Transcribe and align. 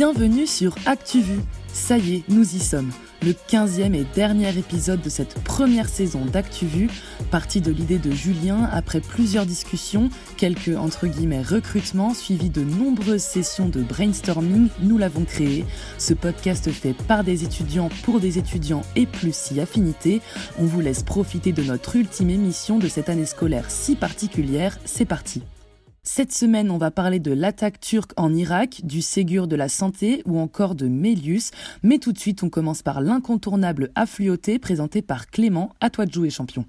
Bienvenue 0.00 0.46
sur 0.46 0.74
ActuVu. 0.86 1.40
Ça 1.74 1.98
y 1.98 2.14
est, 2.14 2.22
nous 2.30 2.56
y 2.56 2.58
sommes. 2.58 2.90
Le 3.20 3.32
15e 3.32 3.92
et 3.92 4.06
dernier 4.14 4.48
épisode 4.56 5.02
de 5.02 5.10
cette 5.10 5.34
première 5.44 5.90
saison 5.90 6.24
d'ActuVu, 6.24 6.88
parti 7.30 7.60
de 7.60 7.70
l'idée 7.70 7.98
de 7.98 8.10
Julien 8.10 8.66
après 8.72 9.02
plusieurs 9.02 9.44
discussions, 9.44 10.08
quelques 10.38 10.74
entre 10.74 11.06
guillemets 11.06 11.42
recrutements, 11.42 12.14
suivis 12.14 12.48
de 12.48 12.62
nombreuses 12.62 13.20
sessions 13.20 13.68
de 13.68 13.82
brainstorming, 13.82 14.68
nous 14.80 14.96
l'avons 14.96 15.26
créé. 15.26 15.66
Ce 15.98 16.14
podcast 16.14 16.70
fait 16.70 16.94
par 17.06 17.22
des 17.22 17.44
étudiants 17.44 17.90
pour 18.02 18.20
des 18.20 18.38
étudiants 18.38 18.80
et 18.96 19.04
plus 19.04 19.36
si 19.36 19.60
affinité. 19.60 20.22
On 20.58 20.64
vous 20.64 20.80
laisse 20.80 21.02
profiter 21.02 21.52
de 21.52 21.62
notre 21.62 21.94
ultime 21.96 22.30
émission 22.30 22.78
de 22.78 22.88
cette 22.88 23.10
année 23.10 23.26
scolaire 23.26 23.66
si 23.68 23.96
particulière. 23.96 24.78
C'est 24.86 25.04
parti. 25.04 25.42
Cette 26.02 26.32
semaine, 26.32 26.70
on 26.70 26.78
va 26.78 26.90
parler 26.90 27.20
de 27.20 27.30
l'attaque 27.30 27.78
turque 27.78 28.12
en 28.16 28.34
Irak, 28.34 28.80
du 28.84 29.02
Ségur 29.02 29.46
de 29.46 29.54
la 29.54 29.68
santé 29.68 30.22
ou 30.24 30.38
encore 30.38 30.74
de 30.74 30.88
Mélius. 30.88 31.50
Mais 31.82 31.98
tout 31.98 32.12
de 32.12 32.18
suite, 32.18 32.42
on 32.42 32.48
commence 32.48 32.82
par 32.82 33.02
l'incontournable 33.02 33.90
affluoté 33.94 34.58
présenté 34.58 35.02
par 35.02 35.26
Clément. 35.28 35.74
À 35.80 35.90
toi 35.90 36.06
de 36.06 36.12
jouer, 36.12 36.30
champion. 36.30 36.64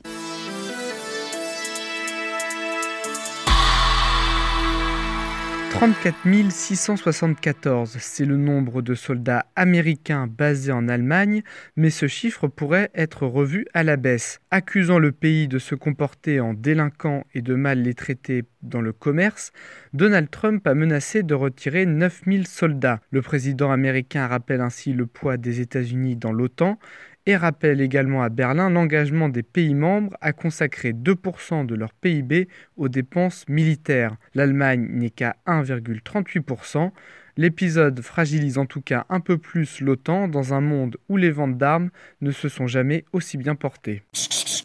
34 5.81 6.52
674, 6.52 7.98
c'est 7.99 8.26
le 8.26 8.38
nombre 8.38 8.84
de 8.84 8.94
soldats 8.94 9.48
américains 9.55 10.27
basés 10.27 10.71
en 10.71 10.88
Allemagne, 10.88 11.41
mais 11.76 11.90
ce 11.90 12.05
chiffre 12.05 12.48
pourrait 12.48 12.91
être 12.94 13.26
revu 13.26 13.66
à 13.73 13.81
la 13.81 13.98
baisse. 13.98 14.41
Accusant 14.52 14.99
le 14.99 15.12
pays 15.12 15.48
de 15.48 15.57
se 15.57 15.73
comporter 15.73 16.40
en 16.40 16.54
délinquant 16.54 17.26
et 17.34 17.41
de 17.41 17.55
mal 17.55 17.81
les 17.81 17.95
traiter 17.95 18.44
dans 18.62 18.81
le 18.81 18.94
commerce, 18.94 19.54
Donald 19.94 20.30
Trump 20.30 20.67
a 20.67 20.76
menacé 20.76 21.23
de 21.23 21.34
retirer 21.34 21.88
9000 21.88 22.45
soldats. 22.45 22.99
Le 23.10 23.23
président 23.23 23.71
américain 23.71 24.27
rappelle 24.27 24.62
ainsi 24.62 24.93
le 24.93 25.07
poids 25.07 25.38
des 25.38 25.62
États-Unis 25.62 26.16
dans 26.16 26.32
l'OTAN 26.32 26.77
et 27.25 27.35
rappelle 27.35 27.81
également 27.81 28.23
à 28.23 28.29
Berlin 28.29 28.69
l'engagement 28.69 29.29
des 29.29 29.43
pays 29.43 29.73
membres 29.73 30.15
à 30.21 30.33
consacrer 30.33 30.93
2% 30.93 31.65
de 31.65 31.75
leur 31.75 31.93
PIB 31.93 32.47
aux 32.77 32.89
dépenses 32.89 33.45
militaires. 33.47 34.15
L'Allemagne 34.33 34.87
n'est 34.91 35.09
qu'à 35.09 35.35
1,38%. 35.47 36.91
L'épisode 37.37 38.01
fragilise 38.01 38.57
en 38.57 38.65
tout 38.65 38.81
cas 38.81 39.05
un 39.09 39.19
peu 39.19 39.37
plus 39.37 39.81
l'OTAN 39.81 40.27
dans 40.27 40.53
un 40.53 40.61
monde 40.61 40.97
où 41.09 41.17
les 41.17 41.31
ventes 41.31 41.57
d'armes 41.57 41.89
ne 42.21 42.31
se 42.31 42.49
sont 42.49 42.67
jamais 42.67 43.05
aussi 43.13 43.37
bien 43.37 43.55
portées. 43.55 44.03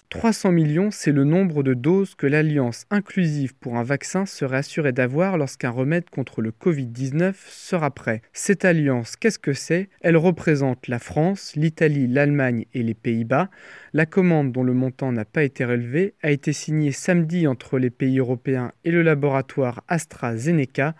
300 0.09 0.53
millions, 0.53 0.91
c'est 0.93 1.11
le 1.11 1.25
nombre 1.25 1.65
de 1.65 1.75
doses 1.75 2.15
que 2.15 2.29
l'Alliance 2.29 2.87
inclusive 2.91 3.55
pour 3.57 3.77
un 3.77 3.83
vaccin 3.83 4.25
serait 4.25 4.59
assurée 4.59 4.93
d'avoir 4.93 5.37
lorsqu'un 5.37 5.71
remède 5.71 6.09
contre 6.11 6.43
le 6.43 6.53
Covid-19 6.53 7.35
sera 7.49 7.91
prêt. 7.91 8.23
Cette 8.33 8.65
alliance, 8.65 9.17
qu'est-ce 9.17 9.41
que 9.41 9.53
c'est? 9.53 9.89
Elle 10.01 10.17
représente 10.17 10.87
la 10.87 11.01
France, 11.01 11.55
l'Italie, 11.57 12.07
l'Allemagne 12.07 12.67
et 12.73 12.85
les 12.85 12.95
Pays-Bas. 12.95 13.51
La 13.93 14.07
commande, 14.07 14.53
dont 14.53 14.63
le 14.63 14.75
montant 14.75 15.11
n'a 15.11 15.25
pas 15.25 15.43
été 15.43 15.65
relevé, 15.65 16.15
a 16.23 16.31
été 16.31 16.53
signée 16.53 16.93
samedi 16.93 17.49
entre 17.49 17.79
les 17.79 17.91
pays 17.91 18.19
européens 18.19 18.73
et 18.85 18.93
le 18.93 19.03
laboratoire 19.03 19.83
AstraZeneca. 19.89 20.95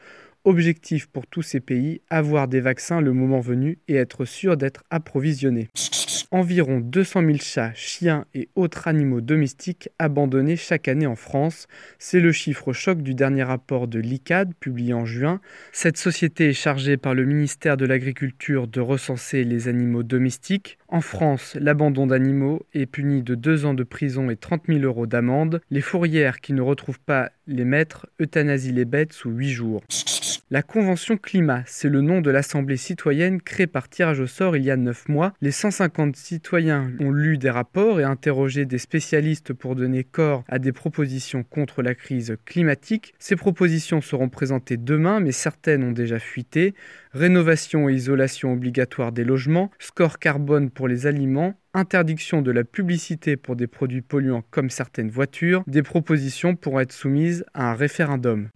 Objectif 0.47 1.09
pour 1.09 1.27
tous 1.27 1.43
ces 1.43 1.59
pays, 1.59 2.03
avoir 2.09 2.47
des 2.47 2.61
vaccins 2.61 3.01
le 3.01 3.13
moment 3.13 3.41
venu 3.41 3.81
et 3.89 3.97
être 3.97 4.25
sûr 4.25 4.57
d'être 4.57 4.85
approvisionnés 4.91 5.69
environ 6.31 6.81
200 6.81 7.21
000 7.25 7.39
chats, 7.41 7.73
chiens 7.75 8.27
et 8.35 8.49
autres 8.55 8.89
animaux 8.89 9.21
domestiques 9.21 9.89
abandonnés 9.99 10.57
chaque 10.57 10.89
année 10.89 11.07
en 11.07 11.17
France. 11.17 11.67
C'est 11.99 12.21
le 12.21 12.33
chiffre 12.33 12.73
choc 12.73 13.03
du 13.03 13.15
dernier 13.15 13.43
rapport 13.43 13.89
de 13.89 13.99
l'ICAD 13.99 14.55
publié 14.55 14.95
en 14.95 15.05
juin. 15.05 15.41
Cette 15.73 15.97
société 15.97 16.51
est 16.51 16.55
chargée 16.55 16.97
par 16.97 17.15
le 17.15 17.25
ministère 17.25 17.77
de 17.77 17.87
l'Agriculture 17.87 18.67
de 18.67 18.81
recenser 18.81 19.45
les 19.45 19.69
animaux 19.69 20.03
domestiques. 20.03 20.79
En 20.89 21.01
France, 21.01 21.57
l'abandon 21.61 22.07
d'animaux 22.07 22.65
est 22.73 22.87
puni 22.87 23.23
de 23.23 23.35
2 23.35 23.67
ans 23.67 23.75
de 23.75 23.83
prison 23.83 24.31
et 24.31 24.37
30 24.37 24.63
000 24.69 24.81
euros 24.81 25.07
d'amende. 25.07 25.61
Les 25.71 25.81
fourrières 25.81 26.41
qui 26.41 26.53
ne 26.53 26.61
retrouvent 26.61 27.01
pas 27.01 27.33
les 27.49 27.65
maîtres 27.65 28.07
euthanasient 28.21 28.73
les 28.73 28.85
bêtes 28.85 29.13
sous 29.13 29.31
8 29.31 29.51
jours. 29.51 29.83
La 30.49 30.63
Convention 30.63 31.17
Climat, 31.17 31.65
c'est 31.67 31.89
le 31.89 32.03
nom 32.03 32.21
de 32.21 32.31
l'Assemblée 32.31 32.77
citoyenne 32.77 33.41
créée 33.41 33.67
par 33.67 33.89
tirage 33.89 34.21
au 34.21 34.29
sort 34.29 34.57
il 34.57 34.63
y 34.63 34.71
a 34.71 34.77
9 34.77 35.09
mois. 35.09 35.33
Les 35.41 35.51
150 35.51 36.15
citoyens 36.15 36.93
ont 37.01 37.11
lu 37.11 37.37
des 37.37 37.51
rapports 37.51 37.99
et 37.99 38.05
interrogé 38.05 38.65
des 38.65 38.79
spécialistes 38.79 39.53
pour 39.53 39.75
donner 39.75 40.05
corps 40.05 40.45
à 40.47 40.61
des 40.61 40.71
propositions 40.71 41.43
contre 41.43 41.83
la 41.83 41.97
crise 41.97 42.37
climatique. 42.45 43.13
Ces 43.19 43.35
propositions 43.35 44.01
seront 44.01 44.29
présentées 44.29 44.77
demain, 44.77 45.19
mais 45.19 45.33
certaines 45.33 45.83
ont 45.83 45.91
déjà 45.91 46.21
fuité. 46.21 46.75
Rénovation 47.17 47.89
et 47.89 47.95
isolation 47.95 48.53
obligatoire 48.53 49.11
des 49.11 49.25
logements, 49.25 49.71
score 49.79 50.19
carbone 50.19 50.69
pour 50.69 50.87
les 50.87 51.07
aliments, 51.07 51.55
interdiction 51.73 52.43
de 52.43 52.51
la 52.51 52.63
publicité 52.63 53.39
pour 53.39 53.57
des 53.57 53.67
produits 53.67 54.03
polluants 54.03 54.45
comme 54.51 54.69
certaines 54.69 55.09
voitures, 55.09 55.65
des 55.67 55.83
propositions 55.83 56.57
pourront 56.57 56.81
être 56.81 56.93
soumises 56.93 57.47
à 57.55 57.71
un 57.71 57.75
référendum. 57.75 58.51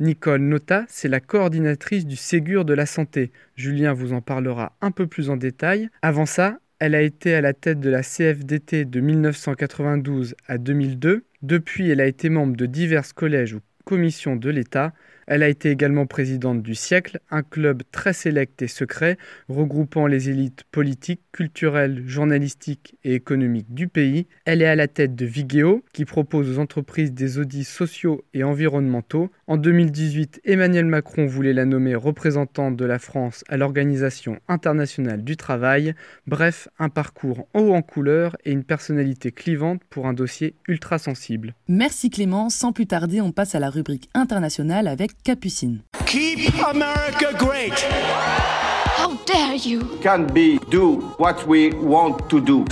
Nicole 0.00 0.40
Nota, 0.40 0.84
c'est 0.88 1.06
la 1.06 1.20
coordinatrice 1.20 2.04
du 2.04 2.16
Ségur 2.16 2.64
de 2.64 2.74
la 2.74 2.86
santé. 2.86 3.30
Julien 3.54 3.92
vous 3.92 4.12
en 4.12 4.20
parlera 4.20 4.72
un 4.80 4.90
peu 4.90 5.06
plus 5.06 5.30
en 5.30 5.36
détail. 5.36 5.88
Avant 6.02 6.26
ça, 6.26 6.58
elle 6.80 6.96
a 6.96 7.02
été 7.02 7.36
à 7.36 7.40
la 7.40 7.52
tête 7.52 7.78
de 7.78 7.88
la 7.88 8.02
CFDT 8.02 8.84
de 8.84 8.98
1992 9.00 10.34
à 10.48 10.58
2002. 10.58 11.24
Depuis, 11.42 11.88
elle 11.88 12.00
a 12.00 12.06
été 12.06 12.30
membre 12.30 12.56
de 12.56 12.66
divers 12.66 13.14
collèges 13.14 13.54
ou 13.54 13.60
commissions 13.84 14.34
de 14.34 14.50
l'État. 14.50 14.92
Elle 15.26 15.42
a 15.42 15.48
été 15.48 15.70
également 15.70 16.06
présidente 16.06 16.62
du 16.62 16.74
siècle, 16.74 17.20
un 17.30 17.42
club 17.42 17.82
très 17.92 18.12
sélect 18.12 18.62
et 18.62 18.68
secret 18.68 19.18
regroupant 19.48 20.06
les 20.06 20.30
élites 20.30 20.64
politiques, 20.70 21.22
culturelles, 21.32 22.02
journalistiques 22.06 22.96
et 23.04 23.14
économiques 23.14 23.72
du 23.72 23.88
pays. 23.88 24.26
Elle 24.44 24.62
est 24.62 24.66
à 24.66 24.76
la 24.76 24.88
tête 24.88 25.14
de 25.14 25.26
Vigéo, 25.26 25.84
qui 25.92 26.04
propose 26.04 26.50
aux 26.50 26.60
entreprises 26.60 27.12
des 27.12 27.38
audits 27.38 27.64
sociaux 27.64 28.24
et 28.34 28.44
environnementaux. 28.44 29.30
En 29.46 29.56
2018, 29.56 30.40
Emmanuel 30.44 30.86
Macron 30.86 31.26
voulait 31.26 31.52
la 31.52 31.64
nommer 31.64 31.94
représentante 31.94 32.76
de 32.76 32.84
la 32.84 32.98
France 32.98 33.44
à 33.48 33.56
l'Organisation 33.56 34.38
internationale 34.48 35.24
du 35.24 35.36
travail. 35.36 35.94
Bref, 36.26 36.68
un 36.78 36.88
parcours 36.88 37.46
en 37.54 37.60
haut 37.60 37.74
en 37.74 37.82
couleur 37.82 38.36
et 38.44 38.52
une 38.52 38.64
personnalité 38.64 39.32
clivante 39.32 39.82
pour 39.88 40.06
un 40.06 40.12
dossier 40.12 40.54
ultra 40.68 40.98
sensible. 40.98 41.54
Merci 41.68 42.10
Clément, 42.10 42.50
sans 42.50 42.72
plus 42.72 42.86
tarder, 42.86 43.20
on 43.20 43.32
passe 43.32 43.54
à 43.54 43.60
la 43.60 43.70
rubrique 43.70 44.08
internationale 44.14 44.88
avec 44.88 45.11
Capucine. 45.24 45.82
Keep 46.06 46.54
America 46.66 47.34
great. 47.38 47.78
How 47.78 49.14
dare 49.24 49.54
you? 49.54 49.98
Can 50.02 50.26
be 50.26 50.58
do 50.70 51.00
what 51.18 51.46
we 51.46 51.72
want 51.72 52.28
to 52.30 52.40
do. 52.40 52.64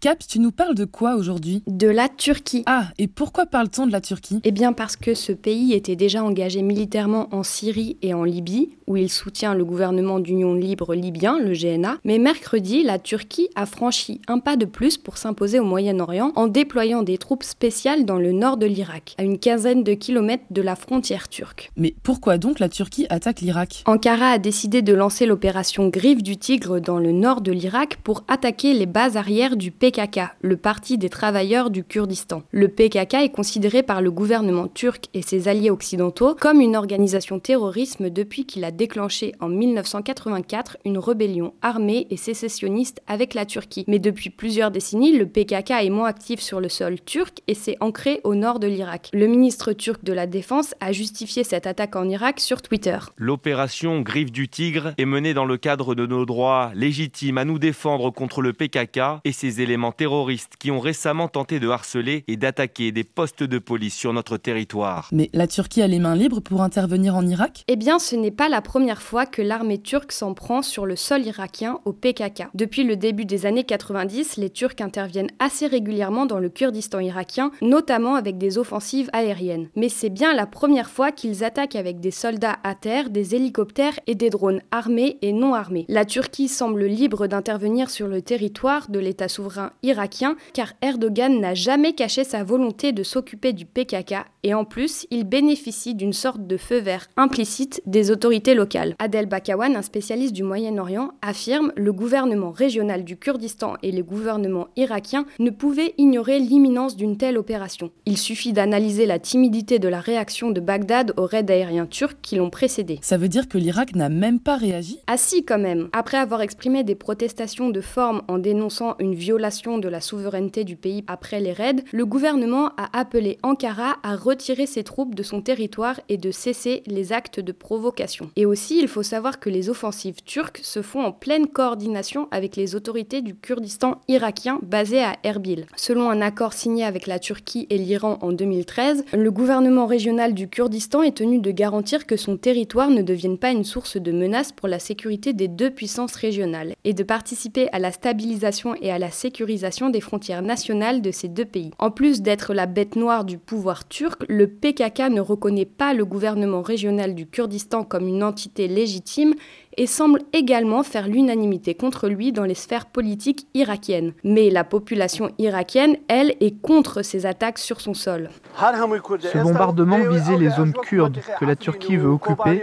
Caps, 0.00 0.26
tu 0.26 0.38
nous 0.38 0.50
parles 0.50 0.74
de 0.74 0.84
quoi 0.84 1.14
aujourd'hui? 1.14 1.62
De 1.66 1.88
la 1.88 2.08
Turquie. 2.08 2.62
Ah, 2.66 2.88
et 2.98 3.06
pourquoi 3.06 3.46
parle-t-on 3.46 3.86
de 3.86 3.92
la 3.92 4.00
Turquie? 4.00 4.40
Eh 4.44 4.50
bien 4.50 4.72
parce 4.72 4.96
que 4.96 5.14
ce 5.14 5.32
pays 5.32 5.72
était 5.72 5.96
déjà 5.96 6.22
engagé 6.24 6.62
militairement 6.62 7.28
en 7.32 7.42
Syrie 7.42 7.96
et 8.02 8.14
en 8.14 8.24
Libye, 8.24 8.70
où 8.86 8.96
il 8.96 9.10
soutient 9.10 9.54
le 9.54 9.64
gouvernement 9.64 10.18
d'union 10.18 10.54
libre 10.54 10.94
libyen, 10.94 11.38
le 11.38 11.52
GNA. 11.52 11.98
Mais 12.04 12.18
mercredi, 12.18 12.82
la 12.82 12.98
Turquie 12.98 13.48
a 13.54 13.66
franchi 13.66 14.20
un 14.28 14.38
pas 14.38 14.56
de 14.56 14.64
plus 14.64 14.98
pour 14.98 15.16
s'imposer 15.16 15.60
au 15.60 15.64
Moyen-Orient 15.64 16.32
en 16.34 16.48
déployant 16.48 17.02
des 17.02 17.18
troupes 17.18 17.44
spéciales 17.44 18.04
dans 18.04 18.18
le 18.18 18.32
nord 18.32 18.56
de 18.56 18.66
l'Irak, 18.66 19.14
à 19.18 19.22
une 19.22 19.38
quinzaine 19.38 19.84
de 19.84 19.94
kilomètres 19.94 20.44
de 20.50 20.62
la 20.62 20.76
frontière 20.76 21.28
turque. 21.28 21.70
Mais 21.76 21.94
pourquoi 22.02 22.38
donc 22.38 22.58
la 22.58 22.68
Turquie 22.68 23.06
attaque 23.08 23.40
l'Irak? 23.40 23.84
Ankara 23.86 24.30
a 24.32 24.38
décidé 24.38 24.82
de 24.82 24.92
lancer 24.92 25.26
l'opération 25.26 25.88
Griffe 25.88 26.22
du 26.22 26.36
Tigre 26.36 26.80
dans 26.80 26.98
le 26.98 27.12
nord 27.12 27.40
de 27.40 27.52
l'Irak 27.52 27.98
pour 28.02 28.24
attaquer 28.28 28.74
les 28.74 28.86
bases 28.86 29.16
arrières 29.16 29.56
du 29.56 29.61
PKK, 29.70 30.20
le 30.40 30.56
Parti 30.56 30.98
des 30.98 31.08
travailleurs 31.08 31.70
du 31.70 31.84
Kurdistan. 31.84 32.42
Le 32.50 32.68
PKK 32.68 33.14
est 33.14 33.32
considéré 33.32 33.82
par 33.82 34.02
le 34.02 34.10
gouvernement 34.10 34.68
turc 34.68 35.06
et 35.14 35.22
ses 35.22 35.48
alliés 35.48 35.70
occidentaux 35.70 36.34
comme 36.34 36.60
une 36.60 36.76
organisation 36.76 37.38
terrorisme 37.38 38.10
depuis 38.10 38.46
qu'il 38.46 38.64
a 38.64 38.70
déclenché 38.70 39.34
en 39.40 39.48
1984 39.48 40.78
une 40.84 40.98
rébellion 40.98 41.54
armée 41.62 42.06
et 42.10 42.16
sécessionniste 42.16 43.02
avec 43.06 43.34
la 43.34 43.46
Turquie. 43.46 43.84
Mais 43.88 43.98
depuis 43.98 44.30
plusieurs 44.30 44.70
décennies, 44.70 45.16
le 45.16 45.26
PKK 45.26 45.70
est 45.82 45.90
moins 45.90 46.08
actif 46.08 46.40
sur 46.40 46.60
le 46.60 46.68
sol 46.68 47.00
turc 47.00 47.40
et 47.48 47.54
s'est 47.54 47.76
ancré 47.80 48.20
au 48.24 48.34
nord 48.34 48.58
de 48.58 48.66
l'Irak. 48.66 49.10
Le 49.12 49.26
ministre 49.26 49.72
turc 49.72 50.04
de 50.04 50.12
la 50.12 50.26
Défense 50.26 50.74
a 50.80 50.92
justifié 50.92 51.44
cette 51.44 51.66
attaque 51.66 51.96
en 51.96 52.08
Irak 52.08 52.40
sur 52.40 52.62
Twitter. 52.62 52.98
L'opération 53.16 54.00
Griffe 54.00 54.32
du 54.32 54.48
Tigre 54.48 54.94
est 54.98 55.04
menée 55.04 55.34
dans 55.34 55.44
le 55.44 55.56
cadre 55.56 55.94
de 55.94 56.06
nos 56.06 56.24
droits 56.24 56.72
légitimes 56.74 57.38
à 57.38 57.44
nous 57.44 57.58
défendre 57.58 58.10
contre 58.10 58.42
le 58.42 58.52
PKK 58.52 59.00
et 59.24 59.32
ses 59.32 59.51
des 59.52 59.62
éléments 59.62 59.92
terroristes 59.92 60.54
qui 60.58 60.70
ont 60.70 60.80
récemment 60.80 61.28
tenté 61.28 61.60
de 61.60 61.68
harceler 61.68 62.24
et 62.26 62.36
d'attaquer 62.36 62.90
des 62.90 63.04
postes 63.04 63.42
de 63.42 63.58
police 63.58 63.94
sur 63.94 64.12
notre 64.12 64.38
territoire. 64.38 65.08
Mais 65.12 65.28
la 65.34 65.46
Turquie 65.46 65.82
a 65.82 65.86
les 65.86 65.98
mains 65.98 66.16
libres 66.16 66.40
pour 66.40 66.62
intervenir 66.62 67.14
en 67.14 67.26
Irak? 67.26 67.64
Eh 67.68 67.76
bien, 67.76 67.98
ce 67.98 68.16
n'est 68.16 68.30
pas 68.30 68.48
la 68.48 68.62
première 68.62 69.02
fois 69.02 69.26
que 69.26 69.42
l'armée 69.42 69.78
turque 69.78 70.12
s'en 70.12 70.32
prend 70.32 70.62
sur 70.62 70.86
le 70.86 70.96
sol 70.96 71.26
irakien 71.26 71.80
au 71.84 71.92
PKK. 71.92 72.44
Depuis 72.54 72.84
le 72.84 72.96
début 72.96 73.26
des 73.26 73.44
années 73.44 73.64
90, 73.64 74.38
les 74.38 74.48
Turcs 74.48 74.80
interviennent 74.80 75.30
assez 75.38 75.66
régulièrement 75.66 76.24
dans 76.24 76.38
le 76.38 76.48
Kurdistan 76.48 77.00
irakien, 77.00 77.50
notamment 77.60 78.14
avec 78.14 78.38
des 78.38 78.56
offensives 78.56 79.10
aériennes. 79.12 79.68
Mais 79.76 79.90
c'est 79.90 80.10
bien 80.10 80.34
la 80.34 80.46
première 80.46 80.88
fois 80.88 81.12
qu'ils 81.12 81.44
attaquent 81.44 81.76
avec 81.76 82.00
des 82.00 82.10
soldats 82.10 82.56
à 82.64 82.74
terre, 82.74 83.10
des 83.10 83.34
hélicoptères 83.34 83.98
et 84.06 84.14
des 84.14 84.30
drones 84.30 84.62
armés 84.70 85.18
et 85.20 85.32
non 85.32 85.52
armés. 85.52 85.84
La 85.88 86.06
Turquie 86.06 86.48
semble 86.48 86.86
libre 86.86 87.26
d'intervenir 87.26 87.90
sur 87.90 88.08
le 88.08 88.22
territoire 88.22 88.90
de 88.90 88.98
l'État 88.98 89.28
souverain 89.28 89.41
irakien 89.82 90.36
car 90.52 90.72
Erdogan 90.82 91.40
n'a 91.40 91.54
jamais 91.54 91.92
caché 91.92 92.24
sa 92.24 92.44
volonté 92.44 92.92
de 92.92 93.02
s'occuper 93.02 93.52
du 93.52 93.66
PKK 93.66 94.14
et 94.44 94.54
en 94.54 94.64
plus, 94.64 95.06
il 95.10 95.24
bénéficie 95.24 95.94
d'une 95.94 96.12
sorte 96.12 96.46
de 96.46 96.56
feu 96.56 96.78
vert 96.78 97.06
implicite 97.16 97.80
des 97.86 98.10
autorités 98.10 98.54
locales. 98.54 98.96
Adel 98.98 99.26
Bakawan, 99.26 99.76
un 99.76 99.82
spécialiste 99.82 100.32
du 100.32 100.42
Moyen-Orient, 100.42 101.12
affirme 101.22 101.72
le 101.76 101.92
gouvernement 101.92 102.50
régional 102.50 103.04
du 103.04 103.16
Kurdistan 103.16 103.74
et 103.82 103.92
les 103.92 104.02
gouvernements 104.02 104.68
irakiens 104.76 105.26
ne 105.38 105.50
pouvaient 105.50 105.94
ignorer 105.96 106.40
l'imminence 106.40 106.96
d'une 106.96 107.16
telle 107.16 107.38
opération. 107.38 107.92
Il 108.04 108.18
suffit 108.18 108.52
d'analyser 108.52 109.06
la 109.06 109.20
timidité 109.20 109.78
de 109.78 109.88
la 109.88 110.00
réaction 110.00 110.50
de 110.50 110.60
Bagdad 110.60 111.14
aux 111.16 111.26
raids 111.26 111.48
aériens 111.48 111.86
turcs 111.86 112.20
qui 112.20 112.36
l'ont 112.36 112.50
précédé. 112.50 112.98
Ça 113.02 113.16
veut 113.16 113.28
dire 113.28 113.48
que 113.48 113.58
l'Irak 113.58 113.94
n'a 113.94 114.08
même 114.08 114.40
pas 114.40 114.56
réagi? 114.56 114.98
Ah 115.06 115.16
si 115.16 115.44
quand 115.44 115.58
même. 115.58 115.88
Après 115.92 116.18
avoir 116.18 116.40
exprimé 116.40 116.82
des 116.82 116.94
protestations 116.94 117.70
de 117.70 117.80
forme 117.80 118.22
en 118.28 118.38
dénonçant 118.38 118.96
une 118.98 119.14
violation 119.32 119.78
de 119.78 119.88
la 119.88 120.02
souveraineté 120.02 120.62
du 120.62 120.76
pays 120.76 121.04
après 121.06 121.40
les 121.40 121.54
raids, 121.54 121.82
le 121.90 122.04
gouvernement 122.04 122.66
a 122.76 122.90
appelé 122.92 123.38
Ankara 123.42 123.96
à 124.02 124.14
retirer 124.14 124.66
ses 124.66 124.84
troupes 124.84 125.14
de 125.14 125.22
son 125.22 125.40
territoire 125.40 125.98
et 126.10 126.18
de 126.18 126.30
cesser 126.30 126.82
les 126.86 127.14
actes 127.14 127.40
de 127.40 127.52
provocation. 127.52 128.30
Et 128.36 128.44
aussi, 128.44 128.78
il 128.78 128.88
faut 128.88 129.02
savoir 129.02 129.40
que 129.40 129.48
les 129.48 129.70
offensives 129.70 130.22
turques 130.22 130.60
se 130.62 130.82
font 130.82 131.02
en 131.02 131.12
pleine 131.12 131.46
coordination 131.46 132.28
avec 132.30 132.56
les 132.56 132.74
autorités 132.74 133.22
du 133.22 133.34
Kurdistan 133.34 134.02
irakien 134.06 134.58
basé 134.60 135.02
à 135.02 135.16
Erbil. 135.24 135.64
Selon 135.76 136.10
un 136.10 136.20
accord 136.20 136.52
signé 136.52 136.84
avec 136.84 137.06
la 137.06 137.18
Turquie 137.18 137.66
et 137.70 137.78
l'Iran 137.78 138.18
en 138.20 138.32
2013, 138.32 139.06
le 139.14 139.30
gouvernement 139.30 139.86
régional 139.86 140.34
du 140.34 140.46
Kurdistan 140.46 141.02
est 141.02 141.16
tenu 141.16 141.38
de 141.38 141.50
garantir 141.52 142.06
que 142.06 142.18
son 142.18 142.36
territoire 142.36 142.90
ne 142.90 143.00
devienne 143.00 143.38
pas 143.38 143.50
une 143.50 143.64
source 143.64 143.96
de 143.96 144.12
menace 144.12 144.52
pour 144.52 144.68
la 144.68 144.78
sécurité 144.78 145.32
des 145.32 145.48
deux 145.48 145.70
puissances 145.70 146.16
régionales 146.16 146.74
et 146.84 146.92
de 146.92 147.02
participer 147.02 147.70
à 147.72 147.78
la 147.78 147.92
stabilisation 147.92 148.74
et 148.82 148.92
à 148.92 148.98
la 148.98 149.10
sécurisation 149.22 149.88
des 149.88 150.00
frontières 150.00 150.42
nationales 150.42 151.00
de 151.00 151.12
ces 151.12 151.28
deux 151.28 151.44
pays. 151.44 151.70
En 151.78 151.92
plus 151.92 152.22
d'être 152.22 152.54
la 152.54 152.66
bête 152.66 152.96
noire 152.96 153.24
du 153.24 153.38
pouvoir 153.38 153.86
turc, 153.86 154.24
le 154.28 154.48
PKK 154.48 155.10
ne 155.10 155.20
reconnaît 155.20 155.64
pas 155.64 155.94
le 155.94 156.04
gouvernement 156.04 156.60
régional 156.60 157.14
du 157.14 157.26
Kurdistan 157.26 157.84
comme 157.84 158.08
une 158.08 158.24
entité 158.24 158.66
légitime 158.66 159.34
et 159.76 159.86
semble 159.86 160.20
également 160.32 160.82
faire 160.82 161.08
l'unanimité 161.08 161.74
contre 161.74 162.08
lui 162.08 162.32
dans 162.32 162.44
les 162.44 162.54
sphères 162.54 162.86
politiques 162.86 163.46
irakiennes. 163.54 164.12
Mais 164.24 164.50
la 164.50 164.64
population 164.64 165.30
irakienne, 165.38 165.96
elle, 166.08 166.34
est 166.40 166.60
contre 166.60 167.02
ces 167.02 167.26
attaques 167.26 167.58
sur 167.58 167.80
son 167.80 167.94
sol. 167.94 168.30
Ce 168.58 169.38
bombardement 169.38 169.98
visait 169.98 170.38
les 170.38 170.50
zones 170.50 170.72
kurdes 170.72 171.20
que 171.38 171.44
la 171.44 171.56
Turquie 171.56 171.96
veut 171.96 172.10
occuper, 172.10 172.62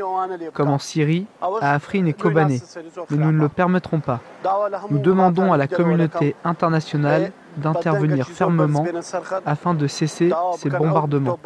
comme 0.54 0.70
en 0.70 0.80
Syrie, 0.80 1.26
à 1.62 1.76
Afrin 1.76 2.06
et 2.06 2.14
Kobané. 2.14 2.62
Mais 3.10 3.18
nous 3.18 3.32
ne 3.32 3.40
le 3.40 3.50
permettrons 3.50 4.00
pas. 4.00 4.22
Nous 4.90 5.00
demandons 5.00 5.54
à 5.54 5.58
la 5.58 5.68
communauté 5.68 6.36
internationale 6.44 7.32
d'intervenir 7.60 8.28
fermement 8.28 8.86
afin 9.46 9.74
de 9.74 9.88
cesser 9.88 10.32
ces 10.58 10.70
bombardements. 10.70 11.40